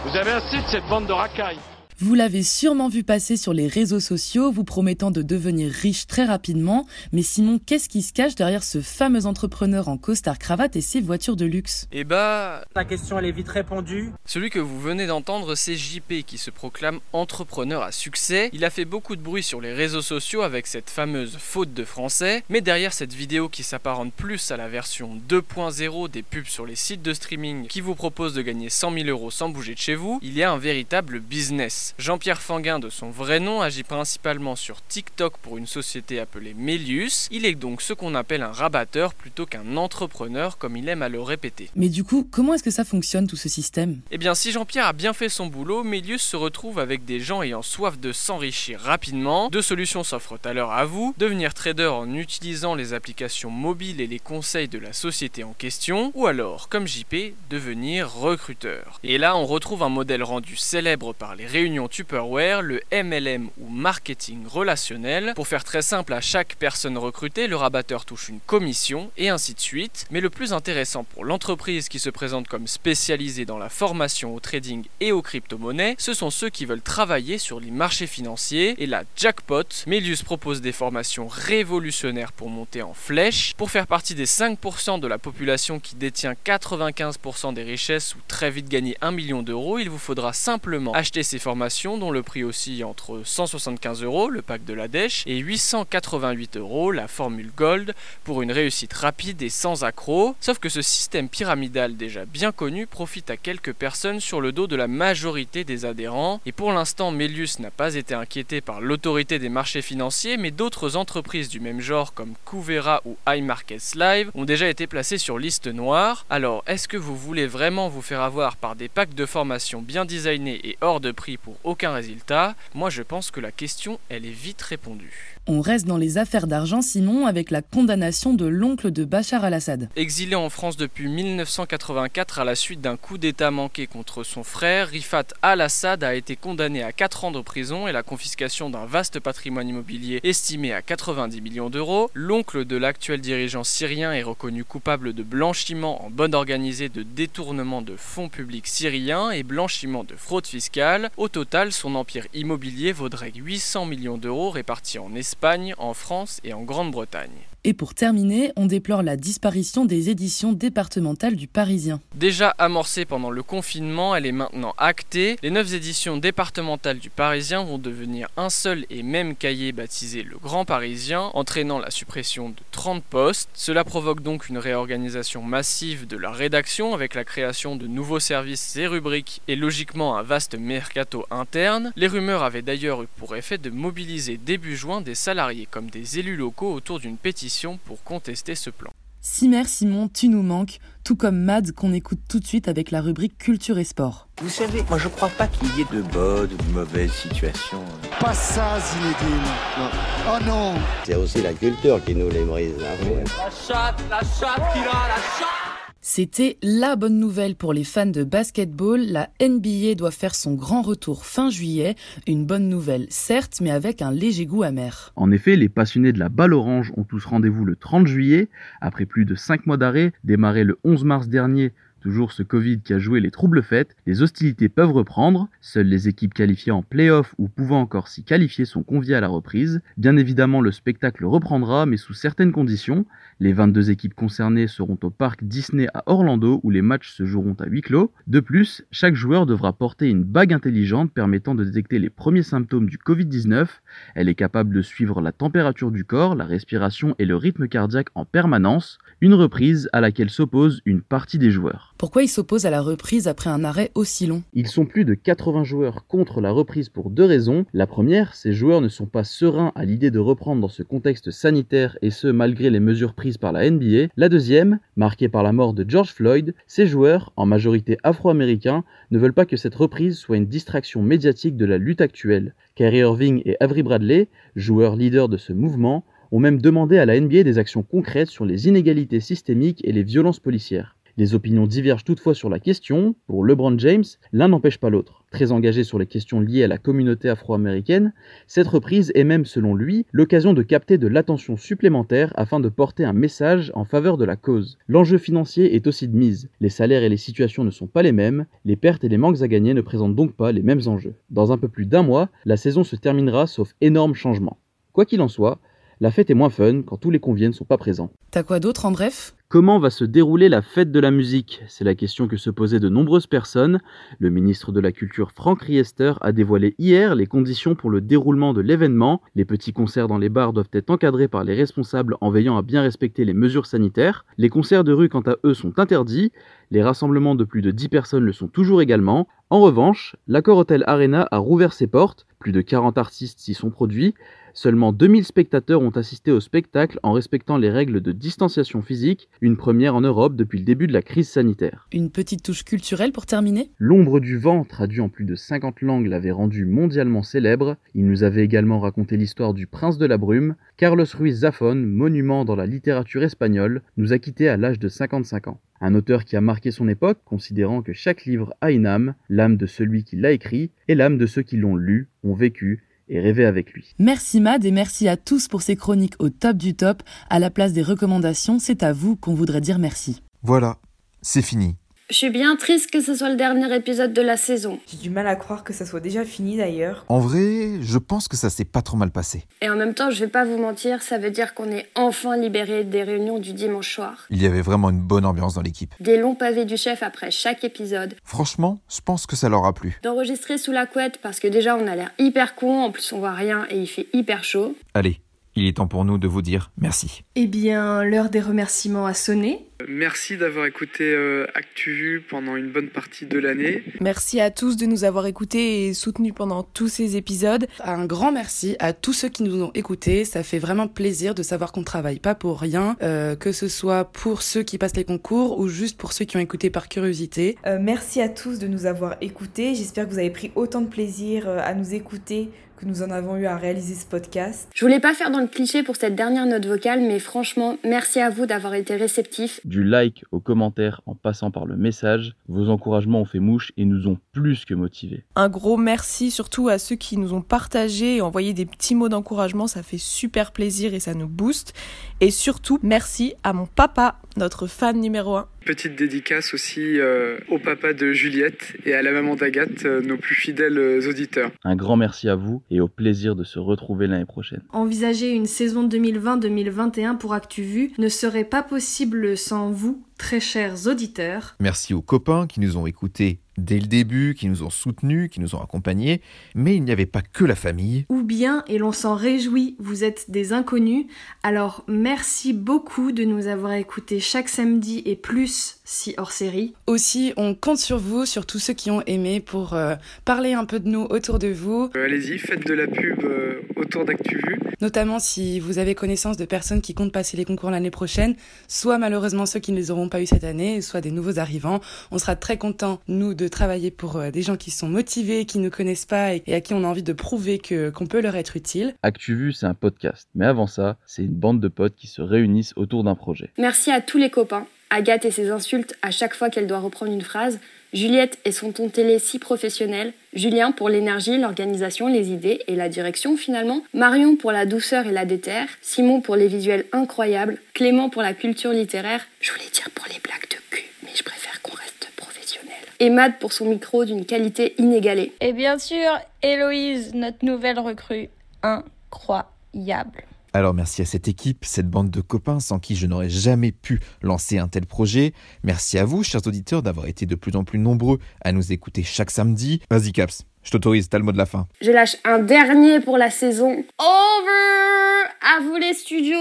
Vous 0.05 0.15
avez 0.15 0.31
assez 0.31 0.57
de 0.57 0.67
cette 0.69 0.87
bande 0.89 1.07
de 1.07 1.13
racailles. 1.13 1.57
Vous 1.99 2.15
l'avez 2.15 2.43
sûrement 2.43 2.89
vu 2.89 3.03
passer 3.03 3.37
sur 3.37 3.53
les 3.53 3.67
réseaux 3.67 3.99
sociaux, 3.99 4.51
vous 4.51 4.63
promettant 4.63 5.11
de 5.11 5.21
devenir 5.21 5.71
riche 5.71 6.07
très 6.07 6.25
rapidement. 6.25 6.87
Mais 7.11 7.21
Simon, 7.21 7.59
qu'est-ce 7.63 7.87
qui 7.87 8.01
se 8.01 8.13
cache 8.13 8.35
derrière 8.35 8.63
ce 8.63 8.81
fameux 8.81 9.25
entrepreneur 9.25 9.87
en 9.87 9.97
costard 9.97 10.39
cravate 10.39 10.75
et 10.75 10.81
ses 10.81 11.01
voitures 11.01 11.35
de 11.35 11.45
luxe? 11.45 11.87
Eh 11.91 12.03
bah... 12.03 12.65
La 12.75 12.85
question, 12.85 13.19
elle 13.19 13.25
est 13.25 13.31
vite 13.31 13.49
répondue. 13.49 14.11
Celui 14.25 14.49
que 14.49 14.59
vous 14.59 14.79
venez 14.79 15.05
d'entendre, 15.05 15.55
c'est 15.55 15.75
JP 15.75 16.25
qui 16.25 16.37
se 16.37 16.49
proclame 16.49 16.99
entrepreneur 17.13 17.83
à 17.83 17.91
succès. 17.91 18.49
Il 18.53 18.65
a 18.65 18.69
fait 18.69 18.85
beaucoup 18.85 19.15
de 19.15 19.21
bruit 19.21 19.43
sur 19.43 19.61
les 19.61 19.73
réseaux 19.73 20.01
sociaux 20.01 20.41
avec 20.41 20.67
cette 20.67 20.89
fameuse 20.89 21.37
faute 21.37 21.73
de 21.73 21.83
français. 21.83 22.43
Mais 22.49 22.61
derrière 22.61 22.93
cette 22.93 23.13
vidéo 23.13 23.49
qui 23.49 23.63
s'apparente 23.63 24.13
plus 24.13 24.51
à 24.51 24.57
la 24.57 24.67
version 24.67 25.19
2.0 25.29 26.09
des 26.09 26.23
pubs 26.23 26.45
sur 26.45 26.65
les 26.65 26.75
sites 26.75 27.01
de 27.03 27.13
streaming 27.13 27.67
qui 27.67 27.81
vous 27.81 27.95
proposent 27.95 28.33
de 28.33 28.41
gagner 28.41 28.69
100 28.69 28.93
000 28.93 29.07
euros 29.07 29.31
sans 29.31 29.49
bouger 29.49 29.75
de 29.75 29.79
chez 29.79 29.95
vous, 29.95 30.19
il 30.23 30.33
y 30.33 30.43
a 30.43 30.51
un 30.51 30.57
véritable 30.57 31.19
business. 31.19 31.82
Jean-Pierre 31.97 32.41
Fanguin, 32.41 32.79
de 32.79 32.89
son 32.89 33.09
vrai 33.09 33.39
nom, 33.39 33.61
agit 33.61 33.83
principalement 33.83 34.55
sur 34.55 34.85
TikTok 34.85 35.37
pour 35.37 35.57
une 35.57 35.67
société 35.67 36.19
appelée 36.19 36.53
Melius. 36.53 37.27
Il 37.31 37.45
est 37.45 37.55
donc 37.55 37.81
ce 37.81 37.93
qu'on 37.93 38.15
appelle 38.15 38.41
un 38.41 38.51
rabatteur 38.51 39.13
plutôt 39.13 39.45
qu'un 39.45 39.77
entrepreneur, 39.77 40.57
comme 40.57 40.77
il 40.77 40.87
aime 40.89 41.01
à 41.01 41.09
le 41.09 41.21
répéter. 41.21 41.69
Mais 41.75 41.89
du 41.89 42.03
coup, 42.03 42.27
comment 42.29 42.53
est-ce 42.53 42.63
que 42.63 42.71
ça 42.71 42.85
fonctionne 42.85 43.27
tout 43.27 43.35
ce 43.35 43.49
système? 43.49 43.99
Eh 44.11 44.17
bien, 44.17 44.35
si 44.35 44.51
Jean-Pierre 44.51 44.87
a 44.87 44.93
bien 44.93 45.13
fait 45.13 45.29
son 45.29 45.47
boulot, 45.47 45.83
Melius 45.83 46.21
se 46.21 46.35
retrouve 46.35 46.79
avec 46.79 47.05
des 47.05 47.19
gens 47.19 47.41
ayant 47.41 47.61
soif 47.61 47.99
de 47.99 48.11
s'enrichir 48.11 48.79
rapidement. 48.79 49.49
Deux 49.49 49.61
solutions 49.61 50.03
s'offrent 50.03 50.39
alors 50.43 50.71
à 50.71 50.85
vous 50.85 51.13
devenir 51.17 51.53
trader 51.53 51.87
en 51.87 52.13
utilisant 52.13 52.75
les 52.75 52.93
applications 52.93 53.49
mobiles 53.49 54.01
et 54.01 54.07
les 54.07 54.19
conseils 54.19 54.67
de 54.67 54.79
la 54.79 54.93
société 54.93 55.43
en 55.43 55.53
question, 55.53 56.11
ou 56.15 56.27
alors, 56.27 56.69
comme 56.69 56.87
JP, 56.87 57.33
devenir 57.49 58.13
recruteur. 58.13 58.99
Et 59.03 59.17
là, 59.17 59.35
on 59.35 59.45
retrouve 59.45 59.83
un 59.83 59.89
modèle 59.89 60.23
rendu 60.23 60.55
célèbre 60.55 61.13
par 61.13 61.35
les 61.35 61.45
réunions 61.45 61.72
Tupperware, 61.89 62.61
le 62.61 62.81
MLM 62.91 63.49
ou 63.59 63.67
marketing 63.67 64.45
relationnel. 64.47 65.33
Pour 65.35 65.47
faire 65.47 65.63
très 65.63 65.81
simple, 65.81 66.13
à 66.13 66.21
chaque 66.21 66.55
personne 66.55 66.97
recrutée, 66.97 67.47
le 67.47 67.55
rabatteur 67.55 68.05
touche 68.05 68.29
une 68.29 68.39
commission 68.39 69.11
et 69.17 69.29
ainsi 69.29 69.53
de 69.53 69.59
suite. 69.59 70.05
Mais 70.11 70.21
le 70.21 70.29
plus 70.29 70.53
intéressant 70.53 71.03
pour 71.03 71.25
l'entreprise 71.25 71.89
qui 71.89 71.99
se 71.99 72.09
présente 72.09 72.47
comme 72.47 72.67
spécialisée 72.67 73.45
dans 73.45 73.57
la 73.57 73.69
formation 73.69 74.35
au 74.35 74.39
trading 74.39 74.85
et 74.99 75.11
aux 75.11 75.21
crypto-monnaies, 75.21 75.95
ce 75.97 76.13
sont 76.13 76.29
ceux 76.29 76.49
qui 76.49 76.65
veulent 76.65 76.81
travailler 76.81 77.37
sur 77.37 77.59
les 77.59 77.71
marchés 77.71 78.07
financiers. 78.07 78.75
Et 78.77 78.85
la 78.85 79.03
jackpot, 79.15 79.63
Melius 79.87 80.21
propose 80.21 80.61
des 80.61 80.71
formations 80.71 81.27
révolutionnaires 81.27 82.31
pour 82.31 82.49
monter 82.49 82.81
en 82.81 82.93
flèche, 82.93 83.53
pour 83.55 83.71
faire 83.71 83.87
partie 83.87 84.15
des 84.15 84.25
5% 84.25 84.99
de 84.99 85.07
la 85.07 85.17
population 85.17 85.79
qui 85.79 85.95
détient 85.95 86.35
95% 86.45 87.53
des 87.53 87.63
richesses 87.63 88.15
ou 88.15 88.19
très 88.27 88.51
vite 88.51 88.69
gagner 88.69 88.95
1 89.01 89.11
million 89.11 89.41
d'euros, 89.41 89.79
il 89.79 89.89
vous 89.89 89.97
faudra 89.97 90.33
simplement 90.33 90.93
acheter 90.93 91.23
ces 91.23 91.39
formations 91.39 91.62
dont 91.97 92.11
le 92.11 92.23
prix 92.23 92.43
oscille 92.43 92.83
entre 92.83 93.21
175 93.23 94.03
euros, 94.03 94.29
le 94.29 94.41
pack 94.41 94.65
de 94.65 94.73
la 94.73 94.89
dèche, 94.89 95.23
et 95.25 95.37
888 95.37 96.57
euros, 96.57 96.91
la 96.91 97.07
formule 97.07 97.51
Gold, 97.55 97.95
pour 98.25 98.41
une 98.41 98.51
réussite 98.51 98.91
rapide 98.91 99.41
et 99.41 99.49
sans 99.49 99.85
accroc. 99.85 100.35
Sauf 100.41 100.59
que 100.59 100.67
ce 100.67 100.81
système 100.81 101.29
pyramidal 101.29 101.95
déjà 101.95 102.25
bien 102.25 102.51
connu 102.51 102.85
profite 102.85 103.29
à 103.29 103.37
quelques 103.37 103.71
personnes 103.71 104.19
sur 104.19 104.41
le 104.41 104.51
dos 104.51 104.67
de 104.67 104.75
la 104.75 104.89
majorité 104.89 105.63
des 105.63 105.85
adhérents. 105.85 106.41
Et 106.45 106.51
pour 106.51 106.73
l'instant, 106.73 107.11
Melius 107.11 107.59
n'a 107.59 107.71
pas 107.71 107.95
été 107.95 108.13
inquiété 108.13 108.59
par 108.59 108.81
l'autorité 108.81 109.39
des 109.39 109.49
marchés 109.49 109.81
financiers, 109.81 110.35
mais 110.35 110.51
d'autres 110.51 110.97
entreprises 110.97 111.47
du 111.47 111.61
même 111.61 111.79
genre 111.79 112.13
comme 112.13 112.33
Kuvera 112.45 113.01
ou 113.05 113.15
iMarkets 113.27 113.95
Live 113.95 114.31
ont 114.35 114.45
déjà 114.45 114.67
été 114.67 114.85
placées 114.85 115.17
sur 115.17 115.37
liste 115.37 115.67
noire. 115.67 116.25
Alors, 116.29 116.63
est-ce 116.67 116.89
que 116.89 116.97
vous 116.97 117.15
voulez 117.15 117.47
vraiment 117.47 117.87
vous 117.87 118.01
faire 118.01 118.21
avoir 118.21 118.57
par 118.57 118.75
des 118.75 118.89
packs 118.89 119.13
de 119.13 119.25
formation 119.25 119.81
bien 119.81 120.03
designés 120.03 120.59
et 120.67 120.77
hors 120.81 120.99
de 120.99 121.11
prix 121.11 121.37
pour 121.37 121.52
aucun 121.63 121.93
résultat 121.93 122.55
Moi, 122.73 122.89
je 122.89 123.01
pense 123.01 123.31
que 123.31 123.39
la 123.39 123.51
question, 123.51 123.99
elle 124.09 124.25
est 124.25 124.29
vite 124.29 124.61
répondue. 124.61 125.37
On 125.45 125.59
reste 125.59 125.85
dans 125.85 125.97
les 125.97 126.17
affaires 126.17 126.47
d'argent, 126.47 126.81
Simon, 126.81 127.27
avec 127.27 127.51
la 127.51 127.61
condamnation 127.61 128.33
de 128.33 128.45
l'oncle 128.45 128.91
de 128.91 129.03
Bachar 129.03 129.43
al-Assad. 129.43 129.89
Exilé 129.97 130.35
en 130.35 130.49
France 130.49 130.77
depuis 130.77 131.09
1984 131.09 132.39
à 132.39 132.45
la 132.45 132.55
suite 132.55 132.79
d'un 132.79 132.95
coup 132.95 133.17
d'État 133.17 133.51
manqué 133.51 133.85
contre 133.85 134.23
son 134.23 134.43
frère, 134.43 134.87
Rifat 134.87 135.25
al-Assad 135.41 136.03
a 136.03 136.15
été 136.15 136.37
condamné 136.37 136.81
à 136.81 136.93
4 136.93 137.25
ans 137.25 137.31
de 137.31 137.41
prison 137.41 137.89
et 137.89 137.91
la 137.91 138.03
confiscation 138.03 138.69
d'un 138.69 138.85
vaste 138.85 139.19
patrimoine 139.19 139.67
immobilier 139.67 140.21
estimé 140.23 140.73
à 140.73 140.81
90 140.81 141.41
millions 141.41 141.69
d'euros. 141.69 142.09
L'oncle 142.13 142.63
de 142.63 142.77
l'actuel 142.77 143.19
dirigeant 143.19 143.65
syrien 143.65 144.13
est 144.13 144.23
reconnu 144.23 144.63
coupable 144.63 145.13
de 145.13 145.23
blanchiment 145.23 146.05
en 146.05 146.09
bonne 146.09 146.35
organisée 146.35 146.87
de 146.87 147.03
détournement 147.03 147.81
de 147.81 147.97
fonds 147.97 148.29
publics 148.29 148.67
syriens 148.67 149.31
et 149.31 149.43
blanchiment 149.43 150.03
de 150.03 150.15
fraude 150.15 150.47
fiscale. 150.47 151.09
Au 151.17 151.27
total, 151.27 151.42
son 151.71 151.95
empire 151.95 152.27
immobilier 152.33 152.91
vaudrait 152.91 153.31
800 153.35 153.85
millions 153.85 154.17
d'euros 154.17 154.49
répartis 154.49 154.99
en 154.99 155.13
Espagne, 155.15 155.75
en 155.77 155.93
France 155.93 156.39
et 156.43 156.53
en 156.53 156.63
Grande-Bretagne. 156.63 157.52
Et 157.65 157.73
pour 157.73 157.93
terminer, 157.93 158.51
on 158.57 158.65
déplore 158.65 159.03
la 159.03 159.15
disparition 159.15 159.85
des 159.85 160.09
éditions 160.09 160.51
départementales 160.51 161.37
du 161.37 161.47
Parisien. 161.47 162.01
Déjà 162.13 162.49
amorcée 162.57 163.05
pendant 163.05 163.29
le 163.29 163.41
confinement, 163.41 164.17
elle 164.17 164.25
est 164.25 164.33
maintenant 164.33 164.73
actée. 164.77 165.37
Les 165.41 165.49
9 165.49 165.73
éditions 165.75 166.17
départementales 166.17 166.99
du 166.99 167.09
Parisien 167.09 167.63
vont 167.63 167.77
devenir 167.77 168.27
un 168.35 168.49
seul 168.49 168.85
et 168.89 169.01
même 169.01 169.37
cahier 169.37 169.71
baptisé 169.71 170.23
le 170.23 170.37
Grand 170.37 170.65
Parisien, 170.65 171.31
entraînant 171.35 171.79
la 171.79 171.89
suppression 171.89 172.49
de 172.49 172.55
30 172.71 173.01
postes. 173.01 173.47
Cela 173.53 173.85
provoque 173.85 174.21
donc 174.21 174.49
une 174.49 174.57
réorganisation 174.57 175.41
massive 175.41 176.05
de 176.05 176.17
la 176.17 176.31
rédaction 176.31 176.93
avec 176.93 177.15
la 177.15 177.23
création 177.23 177.77
de 177.77 177.87
nouveaux 177.87 178.19
services 178.19 178.75
et 178.75 178.87
rubriques 178.87 179.41
et 179.47 179.55
logiquement 179.55 180.17
un 180.17 180.21
vaste 180.21 180.55
mercato 180.59 181.25
interne. 181.31 181.93
Les 181.95 182.07
rumeurs 182.07 182.43
avaient 182.43 182.61
d'ailleurs 182.61 183.03
eu 183.03 183.07
pour 183.15 183.37
effet 183.37 183.57
de 183.57 183.69
mobiliser 183.69 184.35
début 184.35 184.75
juin 184.75 184.99
des 184.99 185.15
salariés 185.15 185.69
comme 185.71 185.89
des 185.89 186.19
élus 186.19 186.35
locaux 186.35 186.73
autour 186.73 186.99
d'une 186.99 187.15
pétition 187.15 187.52
pour 187.85 188.03
contester 188.03 188.55
ce 188.55 188.69
plan. 188.69 188.91
Simer 189.21 189.63
Simon, 189.65 190.09
tu 190.09 190.27
nous 190.27 190.43
manques, 190.43 190.79
tout 191.05 191.15
comme 191.15 191.37
Mad 191.37 191.71
qu'on 191.71 191.93
écoute 191.93 192.19
tout 192.27 192.41
de 192.41 192.45
suite 192.45 192.67
avec 192.67 192.91
la 192.91 192.99
rubrique 192.99 193.37
Culture 193.37 193.77
et 193.77 193.85
Sport. 193.85 194.27
Vous 194.41 194.49
savez, 194.49 194.83
moi 194.89 194.97
je 194.97 195.07
crois 195.07 195.29
pas 195.29 195.47
qu'il 195.47 195.69
y 195.77 195.81
ait 195.81 195.95
de 195.95 196.01
bonnes 196.01 196.51
ou 196.51 196.57
de 196.57 196.71
mauvaises 196.73 197.13
situations. 197.13 197.85
Pas 198.19 198.33
ça, 198.33 198.79
Zinedine. 198.79 199.43
Non. 199.77 199.89
Oh 200.27 200.43
non 200.45 200.73
C'est 201.05 201.15
aussi 201.15 201.41
la 201.41 201.53
culture 201.53 202.03
qui 202.03 202.15
nous 202.15 202.29
les 202.29 202.43
brise. 202.43 202.73
Hein. 202.81 203.23
La 203.37 203.49
chatte, 203.49 204.03
la 204.09 204.19
chatte 204.19 204.73
qui 204.73 204.79
a, 204.79 205.07
la 205.07 205.21
chatte 205.39 205.62
c'était 206.05 206.57
la 206.61 206.97
bonne 206.97 207.17
nouvelle 207.17 207.55
pour 207.55 207.71
les 207.71 207.85
fans 207.85 208.05
de 208.05 208.25
basketball. 208.25 208.99
La 208.99 209.29
NBA 209.41 209.95
doit 209.95 210.11
faire 210.11 210.35
son 210.35 210.53
grand 210.53 210.81
retour 210.81 211.25
fin 211.25 211.49
juillet. 211.49 211.95
Une 212.27 212.45
bonne 212.45 212.67
nouvelle, 212.67 213.05
certes, 213.07 213.61
mais 213.61 213.71
avec 213.71 214.01
un 214.01 214.11
léger 214.11 214.45
goût 214.45 214.63
amer. 214.63 215.13
En 215.15 215.31
effet, 215.31 215.55
les 215.55 215.69
passionnés 215.69 216.11
de 216.11 216.19
la 216.19 216.27
balle 216.27 216.53
orange 216.53 216.91
ont 216.97 217.05
tous 217.05 217.23
rendez-vous 217.23 217.63
le 217.63 217.77
30 217.77 218.05
juillet. 218.05 218.49
Après 218.81 219.05
plus 219.05 219.23
de 219.23 219.33
5 219.33 219.65
mois 219.65 219.77
d'arrêt, 219.77 220.11
démarré 220.25 220.65
le 220.65 220.77
11 220.83 221.05
mars 221.05 221.29
dernier 221.29 221.71
toujours 222.03 222.33
ce 222.33 222.43
Covid 222.43 222.81
qui 222.81 222.93
a 222.93 222.99
joué 222.99 223.21
les 223.21 223.31
troubles 223.31 223.63
faites, 223.63 223.95
les 224.05 224.21
hostilités 224.21 224.67
peuvent 224.67 224.91
reprendre, 224.91 225.47
seules 225.61 225.87
les 225.87 226.09
équipes 226.09 226.33
qualifiées 226.33 226.73
en 226.73 226.83
play-off 226.83 227.33
ou 227.37 227.47
pouvant 227.47 227.79
encore 227.79 228.09
s'y 228.09 228.25
qualifier 228.25 228.65
sont 228.65 228.83
conviées 228.83 229.15
à 229.15 229.21
la 229.21 229.29
reprise. 229.29 229.81
Bien 229.95 230.17
évidemment, 230.17 230.59
le 230.59 230.73
spectacle 230.73 231.23
reprendra, 231.23 231.85
mais 231.85 231.95
sous 231.95 232.13
certaines 232.13 232.51
conditions. 232.51 233.05
Les 233.39 233.53
22 233.53 233.89
équipes 233.89 234.13
concernées 234.15 234.67
seront 234.67 234.97
au 235.01 235.09
parc 235.09 235.45
Disney 235.45 235.87
à 235.93 236.03
Orlando 236.05 236.59
où 236.63 236.69
les 236.69 236.81
matchs 236.81 237.13
se 237.13 237.25
joueront 237.25 237.55
à 237.59 237.67
huis 237.67 237.81
clos. 237.81 238.11
De 238.27 238.41
plus, 238.41 238.83
chaque 238.91 239.15
joueur 239.15 239.45
devra 239.45 239.71
porter 239.71 240.09
une 240.09 240.25
bague 240.25 240.51
intelligente 240.51 241.13
permettant 241.13 241.55
de 241.55 241.63
détecter 241.63 241.99
les 241.99 242.09
premiers 242.09 242.43
symptômes 242.43 242.89
du 242.89 242.97
Covid-19. 242.97 243.67
Elle 244.15 244.27
est 244.27 244.35
capable 244.35 244.75
de 244.75 244.81
suivre 244.81 245.21
la 245.21 245.31
température 245.31 245.91
du 245.91 246.03
corps, 246.03 246.35
la 246.35 246.45
respiration 246.45 247.15
et 247.17 247.25
le 247.25 247.37
rythme 247.37 247.69
cardiaque 247.69 248.09
en 248.13 248.25
permanence, 248.25 248.97
une 249.21 249.33
reprise 249.33 249.89
à 249.93 250.01
laquelle 250.01 250.29
s'oppose 250.29 250.81
une 250.85 251.01
partie 251.01 251.39
des 251.39 251.51
joueurs. 251.51 251.92
Pourquoi 251.97 252.23
ils 252.23 252.27
s'opposent 252.27 252.65
à 252.65 252.69
la 252.69 252.81
reprise 252.81 253.27
après 253.27 253.49
un 253.49 253.63
arrêt 253.63 253.91
aussi 253.95 254.25
long? 254.25 254.43
Ils 254.53 254.67
sont 254.67 254.85
plus 254.85 255.05
de 255.05 255.13
80 255.13 255.63
joueurs 255.63 256.05
contre 256.07 256.41
la 256.41 256.51
reprise 256.51 256.89
pour 256.89 257.09
deux 257.09 257.23
raisons. 257.23 257.65
La 257.73 257.87
première, 257.87 258.35
ces 258.35 258.51
joueurs 258.51 258.81
ne 258.81 258.89
sont 258.89 259.05
pas 259.05 259.23
sereins 259.23 259.71
à 259.75 259.85
l'idée 259.85 260.11
de 260.11 260.19
reprendre 260.19 260.59
dans 260.59 260.67
ce 260.67 260.83
contexte 260.83 261.31
sanitaire 261.31 261.97
et 262.01 262.09
ce 262.09 262.27
malgré 262.27 262.69
les 262.69 262.81
mesures 262.81 263.13
prises 263.13 263.37
par 263.37 263.53
la 263.53 263.69
NBA. 263.69 264.07
La 264.17 264.27
deuxième, 264.27 264.79
marquée 264.97 265.29
par 265.29 265.43
la 265.43 265.53
mort 265.53 265.73
de 265.73 265.85
George 265.87 266.11
Floyd, 266.13 266.53
ces 266.67 266.87
joueurs, 266.87 267.31
en 267.37 267.45
majorité 267.45 267.97
afro-américains, 268.03 268.83
ne 269.11 269.19
veulent 269.19 269.33
pas 269.33 269.45
que 269.45 269.55
cette 269.57 269.75
reprise 269.75 270.17
soit 270.17 270.37
une 270.37 270.47
distraction 270.47 271.01
médiatique 271.01 271.55
de 271.55 271.65
la 271.65 271.77
lutte 271.77 272.01
actuelle. 272.01 272.53
Kyrie 272.75 272.97
Irving 272.97 273.41
et 273.45 273.55
Avery 273.61 273.83
Bradley, 273.83 274.27
joueurs 274.55 274.97
leaders 274.97 275.29
de 275.29 275.37
ce 275.37 275.53
mouvement, 275.53 276.03
ont 276.31 276.39
même 276.39 276.59
demandé 276.59 276.97
à 276.97 277.05
la 277.05 277.17
NBA 277.19 277.43
des 277.43 277.59
actions 277.59 277.83
concrètes 277.83 278.29
sur 278.29 278.43
les 278.43 278.67
inégalités 278.67 279.19
systémiques 279.19 279.81
et 279.85 279.91
les 279.91 280.03
violences 280.03 280.39
policières. 280.39 280.97
Les 281.15 281.35
opinions 281.35 281.67
divergent 281.67 282.05
toutefois 282.05 282.33
sur 282.33 282.49
la 282.49 282.59
question. 282.59 283.13
Pour 283.27 283.45
LeBron 283.45 283.77
James, 283.77 284.03
l'un 284.31 284.47
n'empêche 284.47 284.79
pas 284.79 284.89
l'autre. 284.89 285.23
Très 285.29 285.51
engagé 285.51 285.83
sur 285.83 285.99
les 285.99 286.07
questions 286.07 286.39
liées 286.39 286.63
à 286.63 286.67
la 286.67 286.79
communauté 286.79 287.29
afro-américaine, 287.29 288.13
cette 288.47 288.67
reprise 288.67 289.11
est 289.13 289.23
même, 289.23 289.45
selon 289.45 289.75
lui, 289.75 290.07
l'occasion 290.11 290.53
de 290.53 290.63
capter 290.63 290.97
de 290.97 291.05
l'attention 291.05 291.55
supplémentaire 291.55 292.33
afin 292.35 292.59
de 292.59 292.67
porter 292.67 293.05
un 293.05 293.13
message 293.13 293.71
en 293.75 293.85
faveur 293.85 294.17
de 294.17 294.25
la 294.25 294.35
cause. 294.35 294.79
L'enjeu 294.87 295.19
financier 295.19 295.75
est 295.75 295.85
aussi 295.85 296.07
de 296.07 296.17
mise. 296.17 296.49
Les 296.59 296.69
salaires 296.69 297.03
et 297.03 297.09
les 297.09 297.17
situations 297.17 297.63
ne 297.63 297.71
sont 297.71 297.87
pas 297.87 298.01
les 298.01 298.11
mêmes, 298.11 298.47
les 298.65 298.75
pertes 298.75 299.03
et 299.03 299.09
les 299.09 299.17
manques 299.17 299.43
à 299.43 299.47
gagner 299.47 299.75
ne 299.75 299.81
présentent 299.81 300.15
donc 300.15 300.33
pas 300.33 300.51
les 300.51 300.63
mêmes 300.63 300.81
enjeux. 300.87 301.13
Dans 301.29 301.51
un 301.51 301.59
peu 301.59 301.67
plus 301.67 301.85
d'un 301.85 302.01
mois, 302.01 302.29
la 302.45 302.57
saison 302.57 302.83
se 302.83 302.95
terminera 302.95 303.45
sauf 303.45 303.75
énorme 303.81 304.15
changement. 304.15 304.57
Quoi 304.93 305.05
qu'il 305.05 305.21
en 305.21 305.27
soit, 305.27 305.59
la 305.99 306.11
fête 306.11 306.29
est 306.29 306.35
moins 306.35 306.49
fun 306.49 306.81
quand 306.81 306.97
tous 306.97 307.11
les 307.11 307.19
conviés 307.19 307.47
ne 307.47 307.53
sont 307.53 307.65
pas 307.65 307.77
présents. 307.77 308.09
T'as 308.31 308.43
quoi 308.43 308.59
d'autre 308.59 308.85
en 308.85 308.91
bref 308.91 309.35
Comment 309.53 309.77
va 309.77 309.91
se 309.91 310.03
dérouler 310.03 310.49
la 310.49 310.63
fête 310.63 310.91
de 310.91 310.99
la 310.99 311.11
musique? 311.11 311.61
C'est 311.67 311.83
la 311.83 311.93
question 311.93 312.27
que 312.27 312.37
se 312.37 312.49
posaient 312.49 312.79
de 312.79 312.89
nombreuses 312.89 313.27
personnes. 313.27 313.81
Le 314.17 314.31
ministre 314.31 314.71
de 314.71 314.79
la 314.79 314.91
Culture 314.91 315.31
Franck 315.31 315.61
Riester 315.61 316.13
a 316.21 316.31
dévoilé 316.31 316.73
hier 316.79 317.13
les 317.13 317.27
conditions 317.27 317.75
pour 317.75 317.91
le 317.91 318.01
déroulement 318.01 318.55
de 318.55 318.61
l'événement. 318.61 319.21
Les 319.35 319.45
petits 319.45 319.71
concerts 319.71 320.07
dans 320.07 320.17
les 320.17 320.29
bars 320.29 320.53
doivent 320.53 320.71
être 320.73 320.89
encadrés 320.89 321.27
par 321.27 321.43
les 321.43 321.53
responsables 321.53 322.17
en 322.19 322.31
veillant 322.31 322.57
à 322.57 322.63
bien 322.63 322.81
respecter 322.81 323.25
les 323.25 323.35
mesures 323.35 323.67
sanitaires. 323.67 324.25
Les 324.39 324.49
concerts 324.49 324.83
de 324.83 324.91
rue 324.91 325.07
quant 325.07 325.21
à 325.21 325.35
eux 325.45 325.53
sont 325.53 325.77
interdits. 325.77 326.31
Les 326.71 326.81
rassemblements 326.81 327.35
de 327.35 327.43
plus 327.43 327.61
de 327.61 327.69
10 327.69 327.89
personnes 327.89 328.25
le 328.25 328.33
sont 328.33 328.47
toujours 328.47 328.81
également. 328.81 329.27
En 329.51 329.61
revanche, 329.61 330.15
l'accord 330.27 330.57
Hotel 330.57 330.83
Arena 330.87 331.27
a 331.29 331.37
rouvert 331.37 331.73
ses 331.73 331.85
portes. 331.85 332.25
Plus 332.39 332.53
de 332.53 332.61
40 332.61 332.97
artistes 332.97 333.39
s'y 333.39 333.53
sont 333.53 333.69
produits. 333.69 334.15
Seulement 334.55 334.93
2000 334.93 335.25
spectateurs 335.25 335.81
ont 335.81 335.89
assisté 335.89 336.31
au 336.31 336.39
spectacle 336.39 336.99
en 337.01 337.11
respectant 337.11 337.57
les 337.57 337.71
règles 337.71 338.01
de 338.01 338.11
distanciation 338.11 338.83
physique, 338.83 339.27
une 339.41 339.57
première 339.57 339.95
en 339.95 340.01
Europe 340.01 340.35
depuis 340.35 340.59
le 340.59 340.63
début 340.63 340.85
de 340.85 340.93
la 340.93 341.01
crise 341.01 341.27
sanitaire. 341.27 341.87
Une 341.91 342.11
petite 342.11 342.43
touche 342.43 342.63
culturelle 342.63 343.11
pour 343.11 343.25
terminer? 343.25 343.71
L'ombre 343.79 344.19
du 344.19 344.37
vent, 344.37 344.63
traduit 344.63 345.01
en 345.01 345.09
plus 345.09 345.25
de 345.25 345.33
50 345.33 345.81
langues, 345.81 346.05
l'avait 346.05 346.29
rendu 346.29 346.65
mondialement 346.65 347.23
célèbre. 347.23 347.77
Il 347.95 348.05
nous 348.05 348.23
avait 348.23 348.43
également 348.43 348.79
raconté 348.79 349.17
l'histoire 349.17 349.55
du 349.55 349.65
prince 349.65 349.97
de 349.97 350.05
la 350.05 350.19
brume. 350.19 350.55
Carlos 350.77 351.05
Ruiz 351.17 351.39
Zafón, 351.39 351.87
monument 351.87 352.45
dans 352.45 352.55
la 352.55 352.67
littérature 352.67 353.23
espagnole, 353.23 353.81
nous 353.97 354.13
a 354.13 354.19
quittés 354.19 354.49
à 354.49 354.57
l'âge 354.57 354.77
de 354.77 354.87
55 354.87 355.47
ans. 355.47 355.61
Un 355.81 355.95
auteur 355.95 356.25
qui 356.25 356.35
a 356.35 356.41
marqué 356.41 356.69
son 356.69 356.87
époque, 356.87 357.17
considérant 357.25 357.81
que 357.81 357.93
chaque 357.93 358.25
livre 358.25 358.53
a 358.61 358.71
une 358.71 358.85
âme, 358.85 359.15
l'âme 359.29 359.57
de 359.57 359.65
celui 359.65 360.03
qui 360.03 360.15
l'a 360.15 360.31
écrit 360.31 360.69
et 360.87 360.93
l'âme 360.93 361.17
de 361.17 361.25
ceux 361.25 361.41
qui 361.41 361.57
l'ont 361.57 361.75
lu, 361.75 362.07
ont 362.23 362.35
vécu 362.35 362.83
et 363.09 363.19
rêver 363.19 363.45
avec 363.45 363.73
lui. 363.73 363.93
Merci 363.99 364.39
Mad 364.39 364.63
et 364.65 364.71
merci 364.71 365.07
à 365.07 365.17
tous 365.17 365.47
pour 365.47 365.61
ces 365.61 365.75
chroniques 365.75 366.15
au 366.19 366.29
top 366.29 366.57
du 366.57 366.75
top. 366.75 367.03
À 367.29 367.39
la 367.39 367.49
place 367.49 367.73
des 367.73 367.83
recommandations, 367.83 368.59
c'est 368.59 368.83
à 368.83 368.93
vous 368.93 369.15
qu'on 369.15 369.33
voudrait 369.33 369.61
dire 369.61 369.79
merci. 369.79 370.21
Voilà, 370.41 370.77
c'est 371.21 371.41
fini. 371.41 371.75
Je 372.13 372.19
suis 372.19 372.29
bien 372.29 372.55
triste 372.57 372.91
que 372.91 373.01
ce 373.01 373.15
soit 373.15 373.29
le 373.29 373.35
dernier 373.35 373.75
épisode 373.75 374.13
de 374.13 374.21
la 374.21 374.37
saison. 374.37 374.79
J'ai 374.85 374.97
du 374.97 375.09
mal 375.09 375.25
à 375.25 375.35
croire 375.35 375.63
que 375.63 375.73
ça 375.73 375.83
soit 375.83 375.99
déjà 375.99 376.23
fini 376.23 376.57
d'ailleurs. 376.57 377.05
En 377.09 377.17
vrai, 377.17 377.81
je 377.81 377.97
pense 377.97 378.27
que 378.27 378.37
ça 378.37 378.51
s'est 378.51 378.65
pas 378.65 378.83
trop 378.83 378.97
mal 378.97 379.09
passé. 379.09 379.45
Et 379.63 379.69
en 379.71 379.75
même 379.75 379.95
temps, 379.95 380.11
je 380.11 380.19
vais 380.19 380.29
pas 380.29 380.45
vous 380.45 380.59
mentir, 380.59 381.01
ça 381.01 381.17
veut 381.17 381.31
dire 381.31 381.55
qu'on 381.55 381.71
est 381.71 381.87
enfin 381.95 382.37
libéré 382.37 382.83
des 382.83 383.01
réunions 383.01 383.39
du 383.39 383.53
dimanche 383.53 383.95
soir. 383.95 384.27
Il 384.29 384.39
y 384.39 384.45
avait 384.45 384.61
vraiment 384.61 384.91
une 384.91 385.01
bonne 385.01 385.25
ambiance 385.25 385.55
dans 385.55 385.63
l'équipe. 385.63 385.95
Des 385.99 386.19
longs 386.19 386.35
pavés 386.35 386.65
du 386.65 386.77
chef 386.77 387.01
après 387.01 387.31
chaque 387.31 387.63
épisode. 387.63 388.13
Franchement, 388.23 388.79
je 388.87 389.01
pense 389.03 389.25
que 389.25 389.35
ça 389.35 389.49
leur 389.49 389.65
a 389.65 389.73
plu. 389.73 389.99
D'enregistrer 390.03 390.59
sous 390.59 390.71
la 390.71 390.85
couette 390.85 391.17
parce 391.19 391.39
que 391.39 391.47
déjà 391.47 391.75
on 391.75 391.87
a 391.87 391.95
l'air 391.95 392.11
hyper 392.19 392.53
con, 392.53 392.83
en 392.83 392.91
plus 392.91 393.11
on 393.11 393.17
voit 393.17 393.31
rien 393.31 393.65
et 393.71 393.79
il 393.79 393.87
fait 393.87 394.05
hyper 394.13 394.43
chaud. 394.43 394.75
Allez, 394.93 395.19
il 395.55 395.67
est 395.67 395.77
temps 395.77 395.87
pour 395.87 396.03
nous 396.03 396.17
de 396.17 396.27
vous 396.27 396.41
dire 396.41 396.71
merci. 396.77 397.23
Eh 397.35 397.45
bien, 397.45 398.03
l'heure 398.03 398.29
des 398.29 398.41
remerciements 398.41 399.05
a 399.05 399.13
sonné. 399.13 399.67
Merci 399.87 400.37
d'avoir 400.37 400.65
écouté 400.65 401.13
euh, 401.13 401.45
ActuVu 401.55 402.21
pendant 402.21 402.55
une 402.55 402.71
bonne 402.71 402.89
partie 402.89 403.25
de 403.25 403.39
l'année. 403.39 403.83
Merci 404.01 404.39
à 404.39 404.51
tous 404.51 404.77
de 404.77 404.85
nous 404.85 405.03
avoir 405.03 405.25
écoutés 405.25 405.87
et 405.87 405.93
soutenus 405.93 406.33
pendant 406.35 406.63
tous 406.63 406.87
ces 406.87 407.17
épisodes. 407.17 407.67
Un 407.83 408.05
grand 408.05 408.31
merci 408.31 408.75
à 408.79 408.93
tous 408.93 409.13
ceux 409.13 409.29
qui 409.29 409.43
nous 409.43 409.61
ont 409.63 409.71
écoutés. 409.73 410.25
Ça 410.25 410.43
fait 410.43 410.59
vraiment 410.59 410.87
plaisir 410.87 411.35
de 411.35 411.43
savoir 411.43 411.71
qu'on 411.71 411.83
travaille 411.83 412.19
pas 412.19 412.35
pour 412.35 412.59
rien, 412.59 412.97
euh, 413.01 413.35
que 413.35 413.51
ce 413.51 413.67
soit 413.67 414.05
pour 414.05 414.41
ceux 414.41 414.63
qui 414.63 414.77
passent 414.77 414.95
les 414.95 415.05
concours 415.05 415.59
ou 415.59 415.67
juste 415.67 415.97
pour 415.97 416.13
ceux 416.13 416.25
qui 416.25 416.37
ont 416.37 416.41
écouté 416.41 416.69
par 416.69 416.89
curiosité. 416.89 417.57
Euh, 417.65 417.77
merci 417.81 418.21
à 418.21 418.29
tous 418.29 418.59
de 418.59 418.67
nous 418.67 418.85
avoir 418.85 419.15
écoutés. 419.21 419.75
J'espère 419.75 420.05
que 420.05 420.11
vous 420.11 420.19
avez 420.19 420.29
pris 420.29 420.51
autant 420.55 420.81
de 420.81 420.87
plaisir 420.87 421.47
à 421.47 421.73
nous 421.73 421.93
écouter 421.93 422.49
que 422.77 422.85
nous 422.85 423.03
en 423.03 423.09
avons 423.09 423.37
eu 423.37 423.45
à 423.45 423.57
réaliser 423.57 423.95
ce 423.95 424.05
podcast. 424.05 424.69
Je 424.73 424.83
voulais 424.83 424.99
pas 424.99 425.13
faire 425.13 425.31
dans 425.31 425.39
le 425.39 425.47
cliché 425.47 425.83
pour 425.83 425.95
cette 425.95 426.15
dernière 426.15 426.45
note 426.45 426.65
vocale, 426.65 427.01
mais 427.01 427.19
franchement, 427.19 427.77
merci 427.83 428.19
à 428.19 428.29
vous 428.29 428.45
d'avoir 428.45 428.73
été 428.73 428.95
réceptifs. 428.95 429.59
Du 429.65 429.83
like 429.83 430.23
au 430.31 430.39
commentaire 430.39 431.01
en 431.05 431.15
passant 431.15 431.51
par 431.51 431.65
le 431.65 431.75
message, 431.75 432.35
vos 432.47 432.69
encouragements 432.69 433.21
ont 433.21 433.25
fait 433.25 433.39
mouche 433.39 433.71
et 433.77 433.85
nous 433.85 434.07
ont 434.07 434.17
plus 434.31 434.65
que 434.65 434.73
motivés. 434.73 435.23
Un 435.35 435.49
gros 435.49 435.77
merci 435.77 436.31
surtout 436.31 436.69
à 436.69 436.77
ceux 436.77 436.95
qui 436.95 437.17
nous 437.17 437.33
ont 437.33 437.41
partagé 437.41 438.17
et 438.17 438.21
envoyé 438.21 438.53
des 438.53 438.65
petits 438.65 438.95
mots 438.95 439.09
d'encouragement, 439.09 439.67
ça 439.67 439.83
fait 439.83 439.97
super 439.97 440.51
plaisir 440.51 440.93
et 440.93 440.99
ça 440.99 441.13
nous 441.13 441.27
booste. 441.27 441.73
Et 442.21 442.31
surtout, 442.31 442.79
merci 442.83 443.33
à 443.43 443.53
mon 443.53 443.65
papa, 443.65 444.19
notre 444.37 444.67
fan 444.67 444.99
numéro 444.99 445.35
1. 445.35 445.47
Petite 445.65 445.95
dédicace 445.95 446.53
aussi 446.53 446.99
euh, 446.99 447.37
au 447.47 447.57
papa 447.57 447.93
de 447.93 448.11
Juliette 448.11 448.75
et 448.85 448.93
à 448.93 449.01
la 449.01 449.11
maman 449.11 449.35
d'Agathe, 449.35 449.85
euh, 449.85 450.01
nos 450.01 450.17
plus 450.17 450.35
fidèles 450.35 450.77
euh, 450.77 451.09
auditeurs. 451.09 451.51
Un 451.63 451.75
grand 451.75 451.95
merci 451.95 452.27
à 452.27 452.35
vous 452.35 452.61
et 452.69 452.81
au 452.81 452.87
plaisir 452.87 453.35
de 453.35 453.43
se 453.43 453.59
retrouver 453.59 454.07
l'année 454.07 454.25
prochaine. 454.25 454.63
Envisager 454.71 455.31
une 455.31 455.45
saison 455.45 455.87
2020-2021 455.87 457.17
pour 457.17 457.33
ActuVu 457.33 457.93
ne 457.97 458.09
serait 458.09 458.43
pas 458.43 458.63
possible 458.63 459.37
sans 459.37 459.71
vous, 459.71 460.03
très 460.23 460.39
chers 460.39 460.87
auditeurs. 460.87 461.57
Merci 461.59 461.93
aux 461.93 462.01
copains 462.01 462.47
qui 462.47 462.61
nous 462.61 462.77
ont 462.77 462.87
écoutés 462.87 463.39
dès 463.57 463.79
le 463.79 463.87
début, 463.87 464.33
qui 464.33 464.47
nous 464.47 464.63
ont 464.63 464.69
soutenus, 464.69 465.29
qui 465.29 465.39
nous 465.39 465.55
ont 465.55 465.61
accompagnés, 465.61 466.21
mais 466.55 466.75
il 466.75 466.83
n'y 466.83 466.91
avait 466.91 467.05
pas 467.05 467.21
que 467.21 467.43
la 467.43 467.55
famille. 467.55 468.05
Ou 468.09 468.23
bien, 468.23 468.63
et 468.67 468.77
l'on 468.77 468.91
s'en 468.91 469.15
réjouit, 469.15 469.75
vous 469.79 470.03
êtes 470.03 470.31
des 470.31 470.53
inconnus, 470.53 471.05
alors 471.43 471.83
merci 471.87 472.53
beaucoup 472.53 473.11
de 473.11 473.23
nous 473.23 473.47
avoir 473.47 473.73
écoutés 473.73 474.19
chaque 474.19 474.49
samedi 474.49 475.03
et 475.05 475.15
plus 475.15 475.77
si 475.83 476.15
hors 476.17 476.31
série. 476.31 476.73
Aussi, 476.87 477.33
on 477.37 477.53
compte 477.53 477.77
sur 477.77 477.97
vous, 477.97 478.25
sur 478.25 478.45
tous 478.45 478.59
ceux 478.59 478.73
qui 478.73 478.89
ont 478.89 479.03
aimé 479.05 479.39
pour 479.39 479.73
euh, 479.73 479.95
parler 480.25 480.53
un 480.53 480.65
peu 480.65 480.79
de 480.79 480.87
nous 480.87 481.03
autour 481.09 481.37
de 481.37 481.49
vous. 481.49 481.91
Euh, 481.95 482.05
Allez-y, 482.05 482.37
faites 482.39 482.65
de 482.65 482.73
la 482.73 482.87
pub 482.87 483.23
euh, 483.23 483.61
autour 483.75 484.05
d'ActuVu. 484.05 484.59
Notamment 484.81 485.19
si 485.19 485.59
vous 485.59 485.77
avez 485.77 485.95
connaissance 485.95 486.37
de 486.37 486.45
personnes 486.45 486.81
qui 486.81 486.93
comptent 486.93 487.11
passer 487.13 487.37
les 487.37 487.45
concours 487.45 487.69
l'année 487.69 487.91
prochaine, 487.91 488.35
soit 488.67 488.97
malheureusement 488.97 489.45
ceux 489.45 489.59
qui 489.59 489.71
ne 489.71 489.77
les 489.77 489.91
auront 489.91 490.09
pas 490.09 490.12
eu 490.21 490.25
cette 490.25 490.43
année, 490.43 490.81
soit 490.81 491.01
des 491.01 491.11
nouveaux 491.11 491.39
arrivants. 491.39 491.79
On 492.11 492.17
sera 492.17 492.35
très 492.35 492.57
contents, 492.57 492.99
nous, 493.07 493.33
de 493.33 493.47
travailler 493.47 493.91
pour 493.91 494.17
euh, 494.17 494.31
des 494.31 494.41
gens 494.41 494.57
qui 494.57 494.71
sont 494.71 494.87
motivés, 494.87 495.45
qui 495.45 495.59
ne 495.59 495.69
connaissent 495.69 496.05
pas 496.05 496.33
et 496.35 496.53
à 496.53 496.61
qui 496.61 496.73
on 496.73 496.83
a 496.83 496.87
envie 496.87 497.03
de 497.03 497.13
prouver 497.13 497.59
que 497.59 497.89
qu'on 497.89 498.05
peut 498.05 498.21
leur 498.21 498.35
être 498.35 498.55
utile. 498.55 498.95
ActuVu, 499.03 499.53
c'est 499.53 499.65
un 499.65 499.73
podcast. 499.73 500.29
Mais 500.35 500.45
avant 500.45 500.67
ça, 500.67 500.97
c'est 501.05 501.23
une 501.23 501.35
bande 501.35 501.59
de 501.59 501.67
potes 501.67 501.95
qui 501.95 502.07
se 502.07 502.21
réunissent 502.21 502.73
autour 502.75 503.03
d'un 503.03 503.15
projet. 503.15 503.51
Merci 503.57 503.91
à 503.91 504.01
tous 504.01 504.17
les 504.17 504.29
copains. 504.29 504.65
Agathe 504.89 505.25
et 505.25 505.31
ses 505.31 505.49
insultes 505.49 505.95
à 506.01 506.11
chaque 506.11 506.35
fois 506.35 506.49
qu'elle 506.49 506.67
doit 506.67 506.79
reprendre 506.79 507.11
une 507.11 507.21
phrase. 507.21 507.59
Juliette 507.93 508.39
et 508.43 508.51
son 508.51 508.71
ton 508.71 508.89
télé 508.89 509.19
si 509.19 509.37
professionnel. 509.37 510.13
Julien 510.33 510.71
pour 510.71 510.89
l'énergie, 510.89 511.37
l'organisation, 511.37 512.07
les 512.07 512.31
idées 512.31 512.61
et 512.67 512.75
la 512.75 512.89
direction 512.89 513.37
finalement. 513.37 513.83
Marion 513.93 514.35
pour 514.35 514.51
la 514.51 514.65
douceur 514.65 515.05
et 515.05 515.11
la 515.11 515.25
déterre. 515.25 515.67
Simon 515.81 516.19
pour 516.19 516.35
les 516.35 516.47
visuels 516.47 516.85
incroyables. 516.91 517.59
Clément 517.73 518.09
pour 518.09 518.23
la 518.23 518.33
culture 518.33 518.71
littéraire. 518.71 519.25
Je 519.41 519.51
voulais 519.51 519.69
dire 519.71 519.89
pour 519.93 520.05
les 520.07 520.19
blagues 520.19 520.49
de 520.49 520.57
cul, 520.71 520.85
mais 521.03 521.11
je 521.15 521.23
préfère 521.23 521.61
qu'on 521.61 521.75
reste 521.75 522.09
professionnel. 522.15 522.73
Et 522.99 523.11
Mad 523.11 523.37
pour 523.39 523.53
son 523.53 523.65
micro 523.65 524.05
d'une 524.05 524.25
qualité 524.25 524.73
inégalée. 524.79 525.33
Et 525.39 525.53
bien 525.53 525.77
sûr, 525.77 526.19
Héloïse, 526.41 527.13
notre 527.13 527.45
nouvelle 527.45 527.77
recrue. 527.77 528.29
Incroyable. 528.63 530.23
Alors 530.55 530.75
merci 530.75 531.01
à 531.01 531.05
cette 531.05 531.27
équipe, 531.27 531.65
cette 531.65 531.89
bande 531.89 532.11
de 532.11 532.21
copains 532.21 532.59
sans 532.59 532.77
qui 532.77 532.95
je 532.95 533.07
n'aurais 533.07 533.29
jamais 533.29 533.71
pu 533.71 533.99
lancer 534.21 534.59
un 534.59 534.67
tel 534.67 534.85
projet. 534.85 535.33
Merci 535.63 535.97
à 535.97 536.05
vous, 536.05 536.23
chers 536.23 536.45
auditeurs, 536.45 536.83
d'avoir 536.83 537.07
été 537.07 537.25
de 537.25 537.33
plus 537.33 537.55
en 537.55 537.63
plus 537.63 537.79
nombreux 537.79 538.19
à 538.41 538.51
nous 538.51 538.71
écouter 538.71 539.01
chaque 539.01 539.31
samedi. 539.31 539.81
Vas-y 539.89 540.11
Caps, 540.11 540.43
je 540.61 540.69
t'autorise, 540.69 541.09
t'as 541.09 541.17
le 541.17 541.23
mot 541.23 541.31
de 541.31 541.39
la 541.39 541.47
fin. 541.47 541.67
Je 541.81 541.89
lâche 541.89 542.17
un 542.23 542.37
dernier 542.37 542.99
pour 542.99 543.17
la 543.17 543.31
saison. 543.31 543.83
Over 543.99 545.29
À 545.41 545.61
vous 545.63 545.75
les 545.77 545.93
studios 545.93 546.37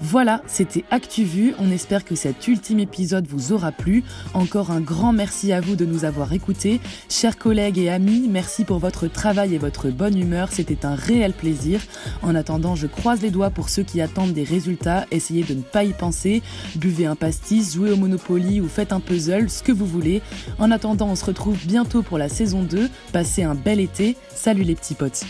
Voilà, 0.00 0.42
c'était 0.46 0.84
ActuVu. 0.90 1.54
On 1.58 1.70
espère 1.70 2.04
que 2.04 2.14
cet 2.14 2.46
ultime 2.48 2.80
épisode 2.80 3.26
vous 3.26 3.52
aura 3.52 3.72
plu. 3.72 4.04
Encore 4.34 4.70
un 4.70 4.80
grand 4.80 5.12
merci 5.12 5.52
à 5.52 5.60
vous 5.60 5.74
de 5.74 5.86
nous 5.86 6.04
avoir 6.04 6.32
écoutés. 6.32 6.80
Chers 7.08 7.38
collègues 7.38 7.78
et 7.78 7.88
amis, 7.88 8.28
merci 8.28 8.64
pour 8.64 8.78
votre 8.78 9.08
travail 9.08 9.54
et 9.54 9.58
votre 9.58 9.88
bonne 9.88 10.18
humeur. 10.18 10.52
C'était 10.52 10.84
un 10.84 10.94
réel 10.94 11.32
plaisir. 11.32 11.80
En 12.22 12.34
attendant, 12.34 12.74
je 12.74 12.86
croise 12.86 13.22
les 13.22 13.30
doigts 13.30 13.50
pour 13.50 13.70
ceux 13.70 13.84
qui 13.84 14.00
attendent 14.02 14.34
des 14.34 14.44
résultats. 14.44 15.06
Essayez 15.10 15.44
de 15.44 15.54
ne 15.54 15.62
pas 15.62 15.84
y 15.84 15.92
penser. 15.92 16.42
Buvez 16.76 17.06
un 17.06 17.16
pastis, 17.16 17.74
jouez 17.74 17.90
au 17.90 17.96
Monopoly 17.96 18.60
ou 18.60 18.68
faites 18.68 18.92
un 18.92 19.00
puzzle, 19.00 19.48
ce 19.48 19.62
que 19.62 19.72
vous 19.72 19.86
voulez. 19.86 20.20
En 20.58 20.70
attendant, 20.70 21.08
on 21.08 21.16
se 21.16 21.24
retrouve 21.24 21.58
bientôt 21.66 22.02
pour 22.02 22.18
la 22.18 22.28
saison 22.28 22.62
2. 22.62 22.90
Passez 23.12 23.44
un 23.44 23.54
bel 23.54 23.80
été. 23.80 24.16
Salut 24.28 24.62
les 24.62 24.74
petits 24.74 24.94
potes. 24.94 25.24